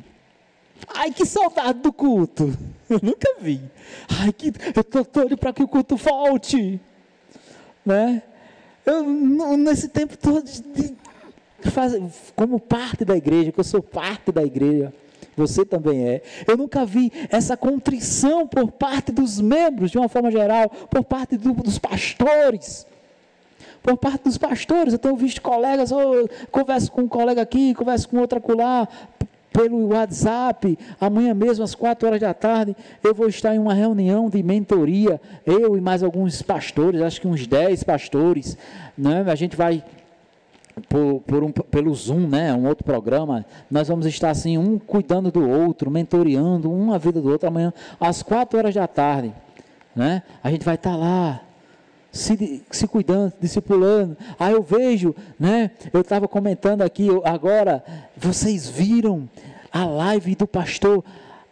Ai, 0.93 1.12
que 1.12 1.26
saudade 1.26 1.80
do 1.80 1.93
culto. 1.93 2.56
Eu 2.89 3.00
nunca 3.02 3.38
vi. 3.41 3.62
Ai, 4.19 4.32
que, 4.32 4.54
eu 4.76 4.82
estou 4.82 5.04
doido 5.12 5.36
para 5.36 5.52
que 5.52 5.63
o 5.63 5.67
culto 5.67 5.95
volte. 5.95 6.80
Né? 7.84 8.21
Eu, 8.86 9.04
nesse 9.58 9.88
tempo 9.88 10.15
todo, 10.15 10.43
de, 10.43 10.62
de, 10.62 10.95
faz, 11.71 11.95
como 12.36 12.60
parte 12.60 13.04
da 13.04 13.17
igreja, 13.17 13.52
que 13.52 13.60
eu 13.60 13.63
sou 13.63 13.82
parte 13.82 14.32
da 14.32 14.43
igreja, 14.43 14.93
você 15.36 15.65
também 15.65 16.08
é. 16.08 16.21
Eu 16.48 16.58
nunca 16.58 16.86
vi 16.86 17.12
essa 17.30 17.58
contrição 17.58 18.48
por 18.48 18.71
parte 18.71 19.12
dos 19.12 19.39
membros, 19.39 19.91
de 19.91 19.98
uma 19.98 20.10
forma 20.10 20.32
geral, 20.32 20.69
por 20.69 21.04
parte 21.04 21.38
do, 21.38 21.54
dos 21.54 21.78
pastores. 21.78 22.86
Por 23.84 23.98
parte 23.98 24.24
dos 24.24 24.38
pastores, 24.38 24.93
eu 24.93 25.00
tenho 25.00 25.15
visto 25.15 25.41
colegas, 25.41 25.91
eu 25.91 26.28
converso 26.52 26.91
com 26.91 27.02
um 27.02 27.08
colega 27.08 27.41
aqui, 27.41 27.74
converso 27.76 28.10
com 28.10 28.17
outro 28.17 28.39
acolá, 28.39 28.88
pelo 29.56 29.88
WhatsApp, 29.88 30.78
amanhã 31.00 31.34
mesmo 31.34 31.63
às 31.63 31.74
quatro 31.74 32.08
horas 32.08 32.19
da 32.19 32.34
tarde, 32.34 32.76
eu 33.02 33.15
vou 33.15 33.30
estar 33.30 33.56
em 33.56 33.60
uma 33.60 33.74
reunião 33.74 34.30
de 34.30 34.43
mentoria, 34.43 35.21
eu 35.45 35.78
e 35.78 35.82
mais 35.82 36.04
alguns 36.04 36.41
pastores, 36.41 37.02
acho 37.02 37.21
que 37.21 37.28
uns 37.28 37.48
dez 37.48 37.82
pastores, 37.82 38.58
né? 38.98 39.24
a 39.26 39.36
gente 39.36 39.56
vai 39.56 39.82
por, 40.90 41.22
por 41.22 41.44
um, 41.44 41.52
pelo 41.52 41.94
Zoom, 41.94 42.28
né, 42.28 42.54
um 42.54 42.68
outro 42.68 42.84
programa, 42.84 43.46
nós 43.70 43.88
vamos 43.88 44.06
estar 44.06 44.30
assim, 44.30 44.58
um 44.58 44.78
cuidando 44.78 45.32
do 45.32 45.48
outro, 45.48 45.90
mentoreando 45.90 46.72
um 46.72 46.94
a 46.94 46.98
vida 46.98 47.22
do 47.22 47.30
outro 47.30 47.48
amanhã, 47.48 47.74
às 48.00 48.22
quatro 48.22 48.58
horas 48.58 48.74
da 48.74 48.88
tarde. 48.88 49.34
Né? 49.96 50.24
A 50.44 50.52
gente 50.52 50.66
vai 50.66 50.76
estar 50.76 50.96
lá, 50.96 51.42
se, 52.12 52.64
se 52.72 52.88
cuidando, 52.88 53.34
discipulando. 53.40 54.18
Aí 54.40 54.54
eu 54.54 54.64
vejo, 54.64 55.16
né? 55.40 55.72
Eu 55.92 56.02
estava 56.02 56.28
comentando 56.28 56.82
aqui 56.82 57.10
agora, 57.24 57.84
vocês 58.16 58.70
viram 58.70 59.30
a 59.72 59.86
live 59.86 60.36
do 60.36 60.48
pastor 60.48 61.04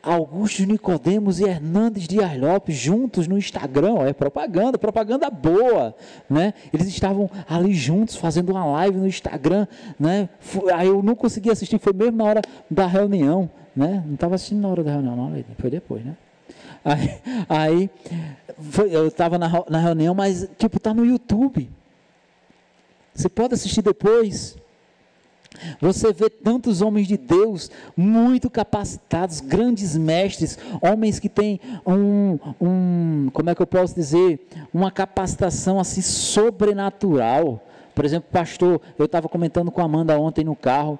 Augusto 0.04 0.66
Nicodemos 0.66 1.40
e 1.40 1.46
Hernandes 1.46 2.10
Dias 2.10 2.38
Lopes 2.38 2.76
juntos 2.76 3.26
no 3.26 3.38
Instagram, 3.38 3.94
ó, 3.94 4.06
é 4.06 4.12
propaganda, 4.12 4.78
propaganda 4.78 5.30
boa, 5.30 5.96
né? 6.30 6.54
Eles 6.74 6.88
estavam 6.88 7.32
ali 7.48 7.74
juntos 7.74 8.18
fazendo 8.18 8.50
uma 8.50 8.66
live 8.66 8.98
no 8.98 9.08
Instagram, 9.08 9.66
né? 9.98 10.28
Aí 10.76 10.90
eu 10.90 11.02
não 11.02 11.16
consegui 11.16 11.50
assistir, 11.50 11.80
foi 11.80 11.94
mesmo 11.94 12.18
na 12.18 12.26
hora 12.26 12.42
da 12.70 12.86
reunião, 12.86 13.50
né? 13.74 14.04
Não 14.06 14.16
estava 14.16 14.36
assistindo 14.36 14.60
na 14.62 14.68
hora 14.68 14.84
da 14.84 14.92
reunião, 14.92 15.16
não, 15.16 15.44
foi 15.58 15.70
depois, 15.70 16.04
né? 16.04 16.18
Aí, 16.84 17.22
aí 17.48 17.90
foi, 18.60 18.94
eu 18.94 19.08
estava 19.08 19.38
na, 19.38 19.50
na 19.70 19.80
reunião, 19.80 20.14
mas 20.14 20.50
tipo, 20.58 20.82
tá 20.82 20.94
no 20.94 21.06
YouTube. 21.06 21.72
Você 23.14 23.30
pode 23.30 23.54
assistir 23.54 23.82
depois. 23.82 24.58
Você 25.80 26.12
vê 26.12 26.30
tantos 26.30 26.82
homens 26.82 27.08
de 27.08 27.18
Deus 27.18 27.70
muito 27.96 28.50
capacitados, 28.50 29.40
grandes 29.40 29.96
mestres, 29.96 30.58
homens 30.82 31.20
que 31.20 31.30
têm 31.30 31.60
um, 31.86 32.40
um, 32.60 33.30
como 33.32 33.50
é 33.50 33.56
que 33.56 33.62
eu 33.62 33.68
posso 33.68 33.96
dizer, 33.96 34.48
uma 34.74 34.92
capacitação 34.92 35.80
assim 35.80 36.02
sobrenatural. 36.02 37.62
Por 37.94 38.06
exemplo, 38.06 38.30
pastor, 38.32 38.82
eu 38.98 39.06
estava 39.06 39.30
comentando 39.30 39.72
com 39.72 39.82
a 39.82 39.86
Amanda 39.86 40.20
ontem 40.20 40.44
no 40.44 40.56
carro, 40.56 40.98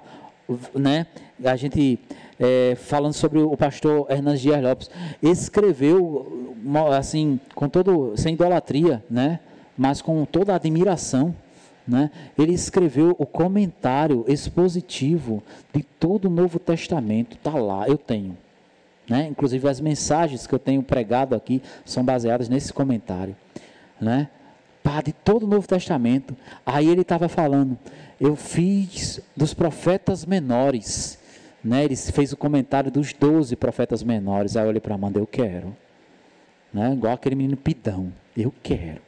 né? 0.74 1.06
A 1.44 1.56
gente 1.56 1.98
é, 2.38 2.76
falando 2.76 3.12
sobre 3.12 3.38
o 3.38 3.56
pastor 3.56 4.06
Hernandes 4.10 4.40
Dias 4.40 4.62
Lopes, 4.62 4.90
escreveu 5.22 6.54
assim 6.96 7.40
com 7.54 7.68
todo 7.68 8.16
sem 8.16 8.34
idolatria, 8.34 9.02
né? 9.10 9.40
Mas 9.76 10.00
com 10.00 10.24
toda 10.24 10.52
a 10.52 10.56
admiração, 10.56 11.34
né? 11.86 12.10
Ele 12.38 12.52
escreveu 12.52 13.14
o 13.18 13.26
comentário 13.26 14.24
expositivo 14.26 15.42
de 15.72 15.82
todo 15.82 16.26
o 16.26 16.30
Novo 16.30 16.58
Testamento, 16.58 17.36
tá 17.36 17.54
lá, 17.54 17.86
eu 17.88 17.98
tenho, 17.98 18.36
né? 19.08 19.26
Inclusive 19.28 19.68
as 19.68 19.80
mensagens 19.80 20.46
que 20.46 20.54
eu 20.54 20.58
tenho 20.58 20.82
pregado 20.82 21.34
aqui 21.34 21.62
são 21.84 22.04
baseadas 22.04 22.48
nesse 22.48 22.72
comentário, 22.72 23.36
né? 24.00 24.28
de 25.02 25.12
todo 25.12 25.44
o 25.44 25.46
Novo 25.46 25.66
Testamento. 25.66 26.36
Aí 26.64 26.88
ele 26.88 27.00
estava 27.00 27.28
falando, 27.28 27.78
eu 28.20 28.36
fiz 28.36 29.20
dos 29.36 29.54
profetas 29.54 30.24
menores, 30.24 31.18
né? 31.62 31.84
Ele 31.84 31.96
fez 31.96 32.32
o 32.32 32.36
comentário 32.36 32.90
dos 32.90 33.12
doze 33.12 33.56
profetas 33.56 34.02
menores. 34.02 34.56
Aí 34.56 34.64
eu 34.64 34.68
olhei 34.68 34.80
para 34.80 34.94
Amanda, 34.94 35.18
eu 35.18 35.26
quero, 35.26 35.74
né? 36.72 36.92
Igual 36.92 37.14
aquele 37.14 37.34
menino 37.34 37.56
pidão, 37.56 38.12
eu 38.36 38.52
quero. 38.62 39.00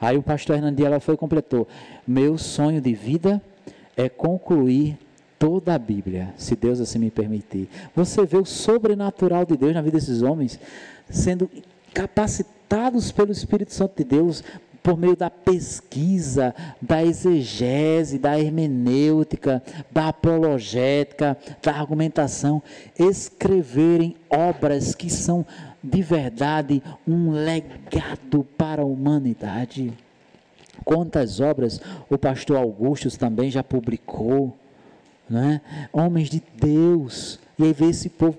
Aí 0.00 0.16
o 0.16 0.22
pastor 0.22 0.56
Hernandes 0.56 0.84
ela 0.84 1.00
foi 1.00 1.14
e 1.14 1.18
completou: 1.18 1.66
meu 2.06 2.38
sonho 2.38 2.80
de 2.80 2.94
vida 2.94 3.42
é 3.96 4.08
concluir 4.08 4.98
toda 5.38 5.74
a 5.74 5.78
Bíblia, 5.78 6.34
se 6.36 6.56
Deus 6.56 6.80
assim 6.80 6.98
me 6.98 7.10
permitir. 7.10 7.68
Você 7.94 8.24
vê 8.26 8.36
o 8.36 8.44
sobrenatural 8.44 9.44
de 9.44 9.56
Deus 9.56 9.74
na 9.74 9.82
vida 9.82 9.96
desses 9.98 10.22
homens 10.22 10.58
sendo 11.08 11.48
capacitados 11.94 13.10
pelo 13.12 13.32
Espírito 13.32 13.72
Santo 13.72 13.96
de 13.96 14.04
Deus 14.04 14.42
por 14.82 14.96
meio 14.96 15.16
da 15.16 15.28
pesquisa, 15.28 16.54
da 16.80 17.04
exegese, 17.04 18.18
da 18.18 18.38
hermenêutica, 18.38 19.62
da 19.90 20.08
apologética, 20.08 21.36
da 21.62 21.72
argumentação, 21.72 22.62
escreverem 22.98 24.16
obras 24.30 24.94
que 24.94 25.10
são 25.10 25.44
de 25.82 26.02
verdade 26.02 26.82
um 27.06 27.30
legado 27.30 28.44
para 28.56 28.82
a 28.82 28.84
humanidade. 28.84 29.92
Quantas 30.84 31.40
obras 31.40 31.80
o 32.08 32.16
pastor 32.16 32.56
Augustus 32.56 33.16
também 33.16 33.50
já 33.50 33.62
publicou, 33.62 34.56
né? 35.28 35.60
Homens 35.92 36.30
de 36.30 36.42
Deus. 36.56 37.38
E 37.58 37.64
aí 37.64 37.72
vê 37.72 37.86
esse 37.86 38.08
povo, 38.08 38.38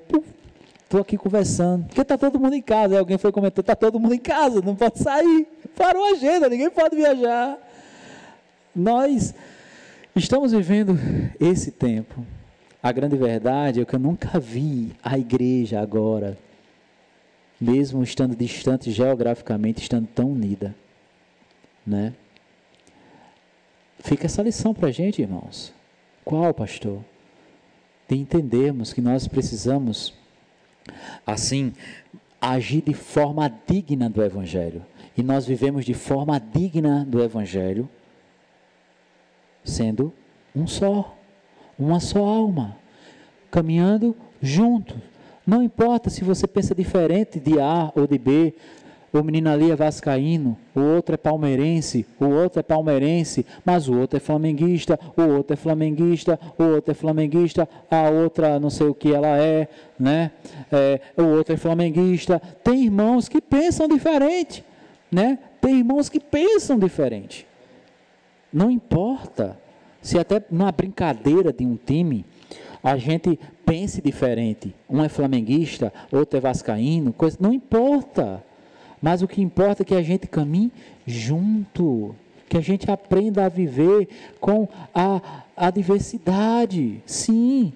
estou 0.84 1.02
aqui 1.02 1.18
conversando, 1.18 1.86
porque 1.86 2.02
está 2.02 2.18
todo 2.18 2.40
mundo 2.40 2.56
em 2.56 2.62
casa. 2.62 2.96
Aí 2.96 3.00
alguém 3.00 3.18
foi 3.18 3.32
comentar, 3.32 3.62
está 3.62 3.76
todo 3.76 4.00
mundo 4.00 4.14
em 4.14 4.20
casa, 4.20 4.62
não 4.62 4.76
pode 4.76 5.00
sair. 5.00 5.48
Parou 5.76 6.06
a 6.06 6.12
agenda, 6.12 6.50
ninguém 6.50 6.70
pode 6.70 6.96
viajar. 6.96 7.58
Nós 8.76 9.34
estamos 10.16 10.52
vivendo 10.52 10.98
esse 11.40 11.72
tempo. 11.72 12.26
A 12.82 12.92
grande 12.92 13.18
verdade 13.18 13.82
é 13.82 13.86
que 13.86 13.94
eu 13.94 14.00
nunca 14.00 14.40
vi 14.40 14.94
a 15.04 15.18
igreja 15.18 15.82
agora, 15.82 16.38
mesmo 17.60 18.04
estando 18.04 18.36
distante 18.36 18.92
geograficamente, 18.92 19.82
estando 19.82 20.08
tão 20.08 20.32
unida. 20.32 20.76
Né? 21.86 22.14
Fica 24.00 24.26
essa 24.26 24.42
lição 24.42 24.74
para 24.74 24.88
a 24.88 24.92
gente, 24.92 25.22
irmãos. 25.22 25.74
Qual, 26.24 26.54
pastor? 26.54 27.04
De 28.08 28.16
entendermos 28.16 28.94
que 28.94 29.02
nós 29.02 29.28
precisamos, 29.28 30.14
assim, 31.26 31.74
agir 32.42 32.82
de 32.82 32.94
forma 32.94 33.52
digna 33.68 34.10
do 34.10 34.24
Evangelho 34.24 34.86
e 35.18 35.24
nós 35.24 35.46
vivemos 35.46 35.84
de 35.84 35.94
forma 35.94 36.40
digna 36.40 37.06
do 37.06 37.22
Evangelho, 37.22 37.90
sendo 39.66 40.14
um 40.56 40.66
só, 40.66 41.14
uma 41.78 42.00
só 42.00 42.24
alma, 42.24 42.78
caminhando 43.52 44.16
juntos. 44.42 44.98
Não 45.50 45.64
importa 45.64 46.10
se 46.10 46.24
você 46.24 46.46
pensa 46.46 46.76
diferente 46.76 47.40
de 47.40 47.60
A 47.60 47.92
ou 47.96 48.06
de 48.06 48.18
B, 48.18 48.54
o 49.12 49.24
menino 49.24 49.50
ali 49.50 49.72
é 49.72 49.76
vascaíno, 49.76 50.56
o 50.76 50.80
outro 50.80 51.16
é 51.16 51.18
palmeirense, 51.18 52.06
o 52.20 52.26
outro 52.26 52.60
é 52.60 52.64
palmeirense, 52.64 53.44
mas 53.66 53.90
o 53.90 53.98
outro 53.98 54.18
é 54.18 54.20
flamenguista, 54.20 55.00
o 55.18 55.24
outro 55.24 55.54
é 55.54 55.58
flamenguista, 55.58 56.40
o 56.60 56.64
outro 56.64 56.92
é 56.92 56.94
flamenguista, 56.94 57.68
a 57.90 58.10
outra 58.10 58.60
não 58.60 58.70
sei 58.70 58.86
o 58.86 58.94
que 58.94 59.12
ela 59.12 59.36
é, 59.40 59.68
né? 60.00 60.32
É, 60.72 61.02
o 61.18 61.24
outro 61.24 61.56
é 61.56 61.58
flamenguista. 61.58 62.40
Tem 62.64 62.84
irmãos 62.84 63.28
que 63.28 63.42
pensam 63.42 63.88
diferente 63.88 64.64
né? 65.12 65.40
Tem 65.60 65.80
irmãos 65.80 66.10
que 66.10 66.20
pensam 66.20 66.78
diferente. 66.78 67.46
Não 68.52 68.70
importa 68.70 69.60
se 70.02 70.18
até 70.18 70.44
numa 70.50 70.72
brincadeira 70.72 71.52
de 71.52 71.66
um 71.66 71.76
time 71.76 72.26
a 72.82 72.96
gente 72.98 73.38
pense 73.70 74.02
diferente. 74.02 74.74
Um 74.90 75.04
é 75.04 75.08
flamenguista, 75.08 75.94
outro 76.12 76.38
é 76.38 76.42
vascaíno, 76.42 77.14
coisa, 77.14 77.38
não 77.40 77.54
importa. 77.54 78.44
Mas 79.00 79.22
o 79.22 79.28
que 79.28 79.44
importa 79.44 79.84
é 79.84 79.86
que 79.86 79.94
a 79.94 80.02
gente 80.02 80.26
caminhe 80.26 80.72
junto, 81.06 82.16
que 82.50 82.58
a 82.58 82.62
gente 82.62 82.90
aprenda 82.90 83.46
a 83.46 83.50
viver 83.50 84.10
com 84.40 84.68
a, 84.92 85.44
a 85.56 85.70
diversidade. 85.70 87.00
Sim. 87.06 87.72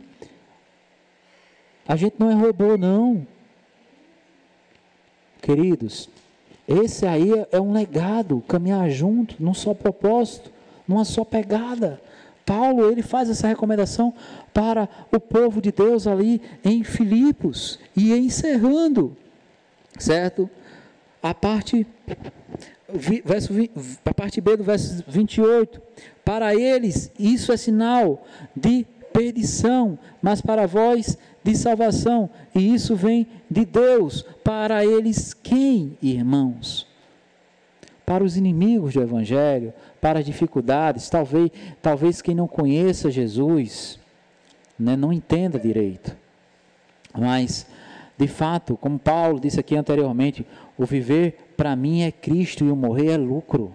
A 1.87 1.95
gente 1.95 2.15
não 2.17 2.31
é 2.31 2.33
robô, 2.33 2.75
não. 2.75 3.27
Queridos, 5.43 6.09
esse 6.67 7.05
aí 7.05 7.29
é 7.51 7.61
um 7.61 7.71
legado, 7.71 8.43
caminhar 8.47 8.89
junto, 8.89 9.35
num 9.39 9.53
só 9.53 9.75
propósito, 9.75 10.51
numa 10.87 11.05
só 11.05 11.23
pegada. 11.23 12.01
Paulo, 12.45 12.89
ele 12.89 13.01
faz 13.01 13.29
essa 13.29 13.47
recomendação 13.47 14.13
para 14.53 14.89
o 15.11 15.19
povo 15.19 15.61
de 15.61 15.71
Deus 15.71 16.07
ali 16.07 16.41
em 16.63 16.83
Filipos 16.83 17.79
e 17.95 18.13
encerrando, 18.13 19.15
certo? 19.97 20.49
A 21.21 21.33
parte 21.33 21.87
verso, 23.23 23.53
a 24.05 24.13
parte 24.13 24.41
B 24.41 24.57
do 24.57 24.63
verso 24.63 25.03
28. 25.07 25.81
Para 26.23 26.55
eles 26.55 27.11
isso 27.17 27.51
é 27.51 27.57
sinal 27.57 28.25
de 28.55 28.85
perdição, 29.13 29.97
mas 30.21 30.41
para 30.41 30.65
vós 30.65 31.17
de 31.43 31.55
salvação, 31.55 32.29
e 32.55 32.73
isso 32.73 32.95
vem 32.95 33.27
de 33.49 33.65
Deus. 33.65 34.25
Para 34.43 34.85
eles, 34.85 35.33
quem, 35.33 35.97
irmãos? 36.01 36.87
Para 38.05 38.23
os 38.23 38.35
inimigos 38.35 38.93
do 38.93 39.01
Evangelho, 39.01 39.73
para 40.01 40.19
as 40.19 40.25
dificuldades, 40.25 41.09
talvez, 41.09 41.51
talvez 41.81 42.21
quem 42.21 42.35
não 42.35 42.47
conheça 42.47 43.09
Jesus, 43.09 43.99
né, 44.77 44.95
não 44.95 45.13
entenda 45.13 45.57
direito. 45.57 46.15
Mas, 47.17 47.65
de 48.17 48.27
fato, 48.27 48.75
como 48.75 48.99
Paulo 48.99 49.39
disse 49.39 49.59
aqui 49.59 49.75
anteriormente, 49.75 50.45
o 50.77 50.85
viver 50.85 51.53
para 51.55 51.75
mim 51.75 52.01
é 52.01 52.11
Cristo 52.11 52.65
e 52.65 52.71
o 52.71 52.75
morrer 52.75 53.11
é 53.11 53.17
lucro. 53.17 53.73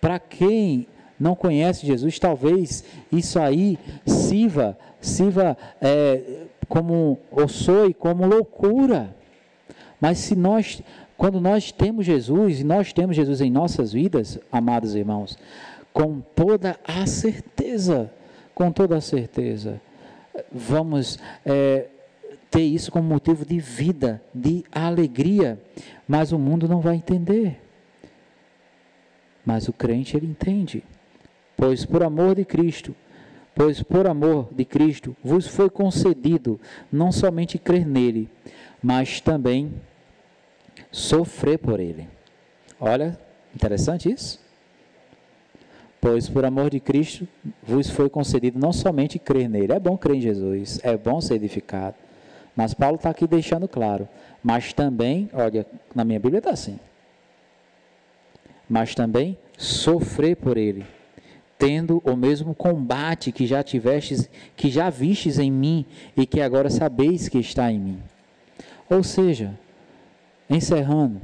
Para 0.00 0.18
quem 0.18 0.86
não 1.18 1.34
conhece 1.34 1.86
Jesus, 1.86 2.18
talvez 2.18 2.82
isso 3.12 3.38
aí 3.38 3.78
sirva, 4.06 4.78
sirva 5.00 5.56
é, 5.80 6.46
como 6.66 7.18
ou 7.30 7.46
soe 7.46 7.92
como 7.92 8.26
loucura. 8.26 9.14
Mas 10.00 10.18
se 10.18 10.34
nós, 10.34 10.82
quando 11.20 11.38
nós 11.38 11.70
temos 11.70 12.06
Jesus 12.06 12.60
e 12.60 12.64
nós 12.64 12.94
temos 12.94 13.14
Jesus 13.14 13.42
em 13.42 13.50
nossas 13.50 13.92
vidas, 13.92 14.38
amados 14.50 14.94
irmãos, 14.94 15.36
com 15.92 16.18
toda 16.34 16.80
a 16.82 17.04
certeza, 17.04 18.10
com 18.54 18.72
toda 18.72 18.96
a 18.96 19.02
certeza, 19.02 19.82
vamos 20.50 21.18
é, 21.44 21.88
ter 22.50 22.62
isso 22.62 22.90
como 22.90 23.06
motivo 23.06 23.44
de 23.44 23.58
vida, 23.58 24.22
de 24.34 24.64
alegria, 24.72 25.60
mas 26.08 26.32
o 26.32 26.38
mundo 26.38 26.66
não 26.66 26.80
vai 26.80 26.96
entender. 26.96 27.60
Mas 29.44 29.68
o 29.68 29.74
crente 29.74 30.16
ele 30.16 30.26
entende 30.26 30.82
pois 31.54 31.84
por 31.84 32.02
amor 32.02 32.34
de 32.34 32.46
Cristo, 32.46 32.96
pois 33.54 33.82
por 33.82 34.06
amor 34.06 34.48
de 34.50 34.64
Cristo 34.64 35.14
vos 35.22 35.46
foi 35.46 35.68
concedido 35.68 36.58
não 36.90 37.12
somente 37.12 37.58
crer 37.58 37.86
nele, 37.86 38.26
mas 38.82 39.20
também 39.20 39.70
sofrer 40.90 41.58
por 41.58 41.80
ele. 41.80 42.08
Olha, 42.80 43.18
interessante 43.54 44.10
isso. 44.10 44.40
Pois 46.00 46.28
por 46.28 46.44
amor 46.44 46.70
de 46.70 46.80
Cristo 46.80 47.28
vos 47.62 47.90
foi 47.90 48.08
concedido 48.08 48.58
não 48.58 48.72
somente 48.72 49.18
crer 49.18 49.48
nele, 49.48 49.72
é 49.72 49.78
bom 49.78 49.98
crer 49.98 50.16
em 50.16 50.20
Jesus, 50.20 50.80
é 50.82 50.96
bom 50.96 51.20
ser 51.20 51.34
edificado. 51.34 51.96
Mas 52.56 52.72
Paulo 52.72 52.96
está 52.96 53.10
aqui 53.10 53.26
deixando 53.26 53.68
claro, 53.68 54.08
mas 54.42 54.72
também, 54.72 55.28
olha, 55.32 55.66
na 55.94 56.04
minha 56.04 56.18
Bíblia 56.18 56.38
está 56.38 56.50
assim, 56.50 56.80
mas 58.68 58.94
também 58.94 59.36
sofrer 59.58 60.36
por 60.36 60.56
ele 60.56 60.86
tendo 61.60 62.00
o 62.06 62.16
mesmo 62.16 62.54
combate 62.54 63.30
que 63.30 63.46
já 63.46 63.62
tivestes, 63.62 64.30
que 64.56 64.70
já 64.70 64.88
vistes 64.88 65.38
em 65.38 65.52
mim 65.52 65.84
e 66.16 66.24
que 66.24 66.40
agora 66.40 66.70
sabeis 66.70 67.28
que 67.28 67.38
está 67.38 67.70
em 67.70 67.78
mim. 67.78 68.02
Ou 68.88 69.02
seja, 69.02 69.52
encerrando, 70.50 71.20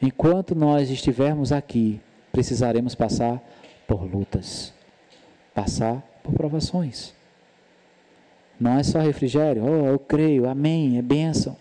enquanto 0.00 0.54
nós 0.54 0.90
estivermos 0.90 1.52
aqui, 1.52 2.00
precisaremos 2.32 2.94
passar 2.96 3.40
por 3.86 4.02
lutas, 4.02 4.74
passar 5.54 6.02
por 6.22 6.34
provações. 6.34 7.14
Não 8.58 8.78
é 8.78 8.82
só 8.82 8.98
refrigério, 8.98 9.64
oh, 9.64 9.86
eu 9.86 9.98
creio, 9.98 10.48
amém, 10.48 10.98
é 10.98 11.02
bênção. 11.02 11.56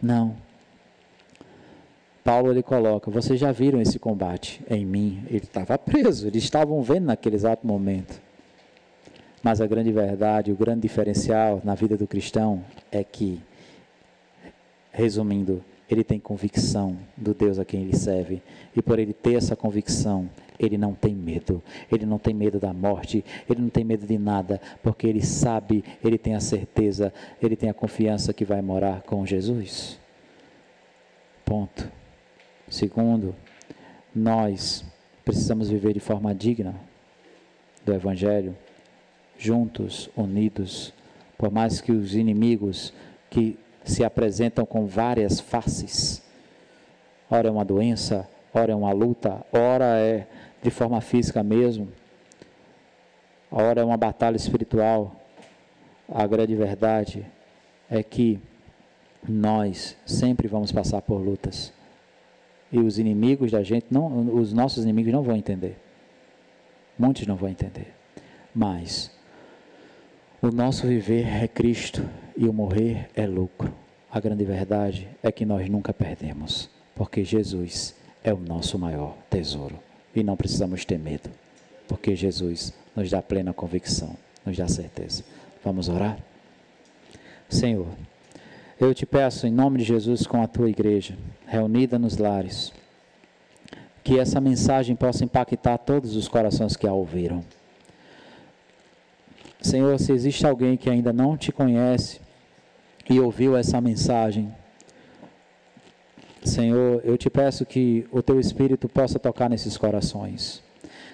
Não. 0.00 0.36
Paulo 2.24 2.52
ele 2.52 2.62
coloca, 2.62 3.10
vocês 3.10 3.38
já 3.38 3.50
viram 3.50 3.80
esse 3.80 3.98
combate 3.98 4.62
em 4.70 4.86
mim? 4.86 5.24
Ele 5.28 5.38
estava 5.38 5.76
preso, 5.76 6.28
eles 6.28 6.44
estavam 6.44 6.80
vendo 6.82 7.06
naquele 7.06 7.34
exato 7.34 7.66
momento. 7.66 8.20
Mas 9.42 9.60
a 9.60 9.66
grande 9.66 9.90
verdade, 9.90 10.52
o 10.52 10.54
grande 10.54 10.82
diferencial 10.82 11.60
na 11.64 11.74
vida 11.74 11.96
do 11.96 12.06
cristão 12.06 12.64
é 12.92 13.02
que, 13.02 13.40
resumindo, 14.92 15.64
ele 15.92 16.02
tem 16.02 16.18
convicção 16.18 16.96
do 17.16 17.34
Deus 17.34 17.58
a 17.58 17.64
quem 17.64 17.82
ele 17.82 17.94
serve. 17.94 18.42
E 18.74 18.80
por 18.80 18.98
ele 18.98 19.12
ter 19.12 19.34
essa 19.34 19.54
convicção, 19.54 20.30
ele 20.58 20.78
não 20.78 20.94
tem 20.94 21.14
medo. 21.14 21.62
Ele 21.90 22.06
não 22.06 22.18
tem 22.18 22.32
medo 22.32 22.58
da 22.58 22.72
morte, 22.72 23.22
ele 23.48 23.60
não 23.60 23.68
tem 23.68 23.84
medo 23.84 24.06
de 24.06 24.16
nada, 24.16 24.58
porque 24.82 25.06
ele 25.06 25.22
sabe, 25.22 25.84
ele 26.02 26.16
tem 26.16 26.34
a 26.34 26.40
certeza, 26.40 27.12
ele 27.42 27.56
tem 27.56 27.68
a 27.68 27.74
confiança 27.74 28.32
que 28.32 28.44
vai 28.44 28.62
morar 28.62 29.02
com 29.02 29.26
Jesus. 29.26 29.98
Ponto. 31.44 31.90
Segundo, 32.68 33.34
nós 34.14 34.84
precisamos 35.24 35.68
viver 35.68 35.92
de 35.92 36.00
forma 36.00 36.34
digna 36.34 36.74
do 37.84 37.92
Evangelho 37.92 38.56
juntos, 39.36 40.08
unidos, 40.16 40.94
por 41.36 41.50
mais 41.50 41.82
que 41.82 41.92
os 41.92 42.14
inimigos 42.14 42.94
que 43.28 43.58
se 43.84 44.04
apresentam 44.04 44.64
com 44.64 44.86
várias 44.86 45.40
faces, 45.40 46.22
ora 47.30 47.48
é 47.48 47.50
uma 47.50 47.64
doença, 47.64 48.28
ora 48.52 48.72
é 48.72 48.74
uma 48.74 48.92
luta, 48.92 49.44
ora 49.52 49.98
é 49.98 50.26
de 50.62 50.70
forma 50.70 51.00
física 51.00 51.42
mesmo, 51.42 51.88
ora 53.50 53.80
é 53.80 53.84
uma 53.84 53.96
batalha 53.96 54.36
espiritual. 54.36 55.16
A 56.08 56.26
grande 56.26 56.54
verdade 56.54 57.24
é 57.90 58.02
que 58.02 58.38
nós 59.26 59.96
sempre 60.04 60.48
vamos 60.48 60.72
passar 60.72 61.00
por 61.02 61.16
lutas. 61.16 61.72
E 62.70 62.78
os 62.78 62.98
inimigos 62.98 63.50
da 63.50 63.62
gente, 63.62 63.86
não, 63.90 64.34
os 64.34 64.52
nossos 64.52 64.84
inimigos 64.84 65.12
não 65.12 65.22
vão 65.22 65.36
entender. 65.36 65.78
Muitos 66.98 67.26
não 67.26 67.36
vão 67.36 67.48
entender. 67.48 67.94
Mas 68.54 69.10
o 70.42 70.50
nosso 70.50 70.88
viver 70.88 71.24
é 71.24 71.46
Cristo 71.46 72.04
e 72.36 72.48
o 72.48 72.52
morrer 72.52 73.08
é 73.14 73.24
lucro. 73.28 73.72
A 74.10 74.18
grande 74.18 74.44
verdade 74.44 75.08
é 75.22 75.30
que 75.30 75.46
nós 75.46 75.68
nunca 75.70 75.94
perdemos, 75.94 76.68
porque 76.96 77.22
Jesus 77.22 77.94
é 78.24 78.34
o 78.34 78.40
nosso 78.40 78.76
maior 78.76 79.16
tesouro. 79.30 79.78
E 80.14 80.24
não 80.24 80.36
precisamos 80.36 80.84
ter 80.84 80.98
medo, 80.98 81.30
porque 81.86 82.16
Jesus 82.16 82.74
nos 82.96 83.08
dá 83.08 83.22
plena 83.22 83.52
convicção, 83.52 84.16
nos 84.44 84.56
dá 84.56 84.66
certeza. 84.66 85.22
Vamos 85.64 85.88
orar? 85.88 86.18
Senhor, 87.48 87.86
eu 88.80 88.92
te 88.92 89.06
peço 89.06 89.46
em 89.46 89.52
nome 89.52 89.78
de 89.78 89.84
Jesus 89.84 90.26
com 90.26 90.42
a 90.42 90.48
tua 90.48 90.68
igreja, 90.68 91.16
reunida 91.46 92.00
nos 92.00 92.16
lares, 92.16 92.72
que 94.02 94.18
essa 94.18 94.40
mensagem 94.40 94.96
possa 94.96 95.24
impactar 95.24 95.78
todos 95.78 96.16
os 96.16 96.26
corações 96.26 96.76
que 96.76 96.86
a 96.86 96.92
ouviram. 96.92 97.44
Senhor, 99.62 99.98
se 99.98 100.12
existe 100.12 100.46
alguém 100.46 100.76
que 100.76 100.90
ainda 100.90 101.12
não 101.12 101.36
te 101.36 101.52
conhece 101.52 102.20
e 103.08 103.20
ouviu 103.20 103.56
essa 103.56 103.80
mensagem, 103.80 104.52
Senhor, 106.44 107.00
eu 107.04 107.16
te 107.16 107.30
peço 107.30 107.64
que 107.64 108.06
o 108.10 108.20
teu 108.20 108.40
Espírito 108.40 108.88
possa 108.88 109.18
tocar 109.18 109.48
nesses 109.48 109.76
corações. 109.76 110.60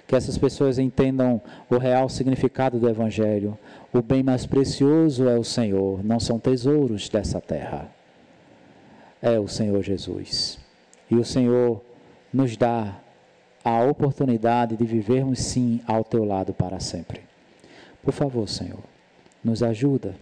Que 0.07 0.17
essas 0.17 0.39
pessoas 0.39 0.79
entendam 0.79 1.41
o 1.69 1.77
real 1.77 2.09
significado 2.09 2.79
do 2.79 2.89
Evangelho. 2.89 3.59
O 3.93 4.01
bem 4.01 4.23
mais 4.23 4.47
precioso 4.47 5.29
é 5.29 5.39
o 5.39 5.45
Senhor, 5.45 6.03
não 6.03 6.19
são 6.19 6.39
tesouros 6.39 7.11
dessa 7.11 7.43
terra. 7.43 7.91
É 9.21 9.39
o 9.39 9.47
Senhor 9.47 9.83
Jesus. 9.83 10.59
E 11.11 11.17
o 11.17 11.25
Senhor 11.25 11.83
nos 12.33 12.57
dá 12.57 12.99
a 13.63 13.83
oportunidade 13.83 14.77
de 14.77 14.85
vivermos 14.85 15.41
sim 15.41 15.83
ao 15.87 16.03
teu 16.03 16.25
lado 16.25 16.55
para 16.55 16.81
sempre. 16.81 17.28
Por 18.09 18.15
favor, 18.15 18.49
Senhor, 18.49 18.83
nos 19.45 19.63
ajuda, 19.63 20.15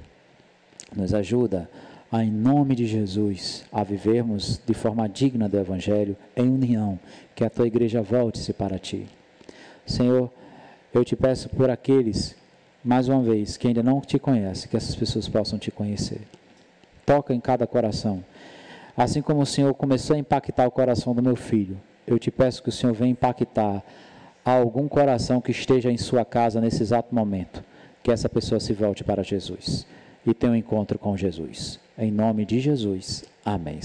nos 0.97 1.15
ajuda 1.15 1.71
a, 2.11 2.25
em 2.25 2.33
nome 2.33 2.75
de 2.75 2.85
Jesus, 2.85 3.65
a 3.71 3.85
vivermos 3.85 4.61
de 4.67 4.75
forma 4.75 5.09
digna 5.09 5.49
do 5.49 5.57
Evangelho, 5.57 6.17
em 6.37 6.49
união, 6.49 6.99
que 7.33 7.45
a 7.45 7.49
tua 7.49 7.65
igreja 7.65 8.03
volte-se 8.03 8.53
para 8.53 8.77
ti. 8.77 9.07
Senhor, 9.87 10.33
eu 10.93 11.05
te 11.05 11.15
peço 11.15 11.49
por 11.49 11.71
aqueles, 11.71 12.35
mais 12.83 13.09
uma 13.09 13.23
vez, 13.23 13.57
que 13.57 13.69
ainda 13.69 13.85
não 13.85 14.01
te 14.01 14.19
conhecem, 14.19 14.69
que 14.69 14.77
essas 14.77 14.97
pessoas 14.97 15.29
possam 15.29 15.57
te 15.57 15.71
conhecer. 15.71 16.23
Toca 17.07 17.33
em 17.33 17.39
cada 17.39 17.69
coração. 17.69 18.25
Assim 18.97 19.23
como 19.23 19.43
o 19.43 19.47
Senhor 19.47 19.73
começou 19.75 20.17
a 20.17 20.19
impactar 20.19 20.67
o 20.67 20.73
coração 20.73 21.15
do 21.15 21.23
meu 21.23 21.37
filho, 21.37 21.81
eu 22.05 22.19
te 22.19 22.33
peço 22.33 22.65
que 22.65 22.69
o 22.69 22.73
Senhor 22.73 22.95
venha 22.95 23.13
impactar 23.13 23.81
algum 24.45 24.89
coração 24.89 25.41
que 25.41 25.53
esteja 25.53 25.89
em 25.89 25.97
sua 25.97 26.25
casa 26.25 26.61
nesse 26.61 26.83
exato 26.83 27.15
momento 27.15 27.63
que 28.07 28.13
essa 28.13 28.29
pessoa 28.29 28.61
se 28.61 28.73
volte 28.73 29.03
para 29.03 29.25
Jesus 29.25 29.85
e 30.25 30.33
tenha 30.33 30.53
um 30.53 30.55
encontro 30.55 30.97
com 30.97 31.17
Jesus. 31.17 31.81
Em 31.99 32.09
nome 32.09 32.45
de 32.45 32.61
Jesus. 32.61 33.25
Amém. 33.45 33.75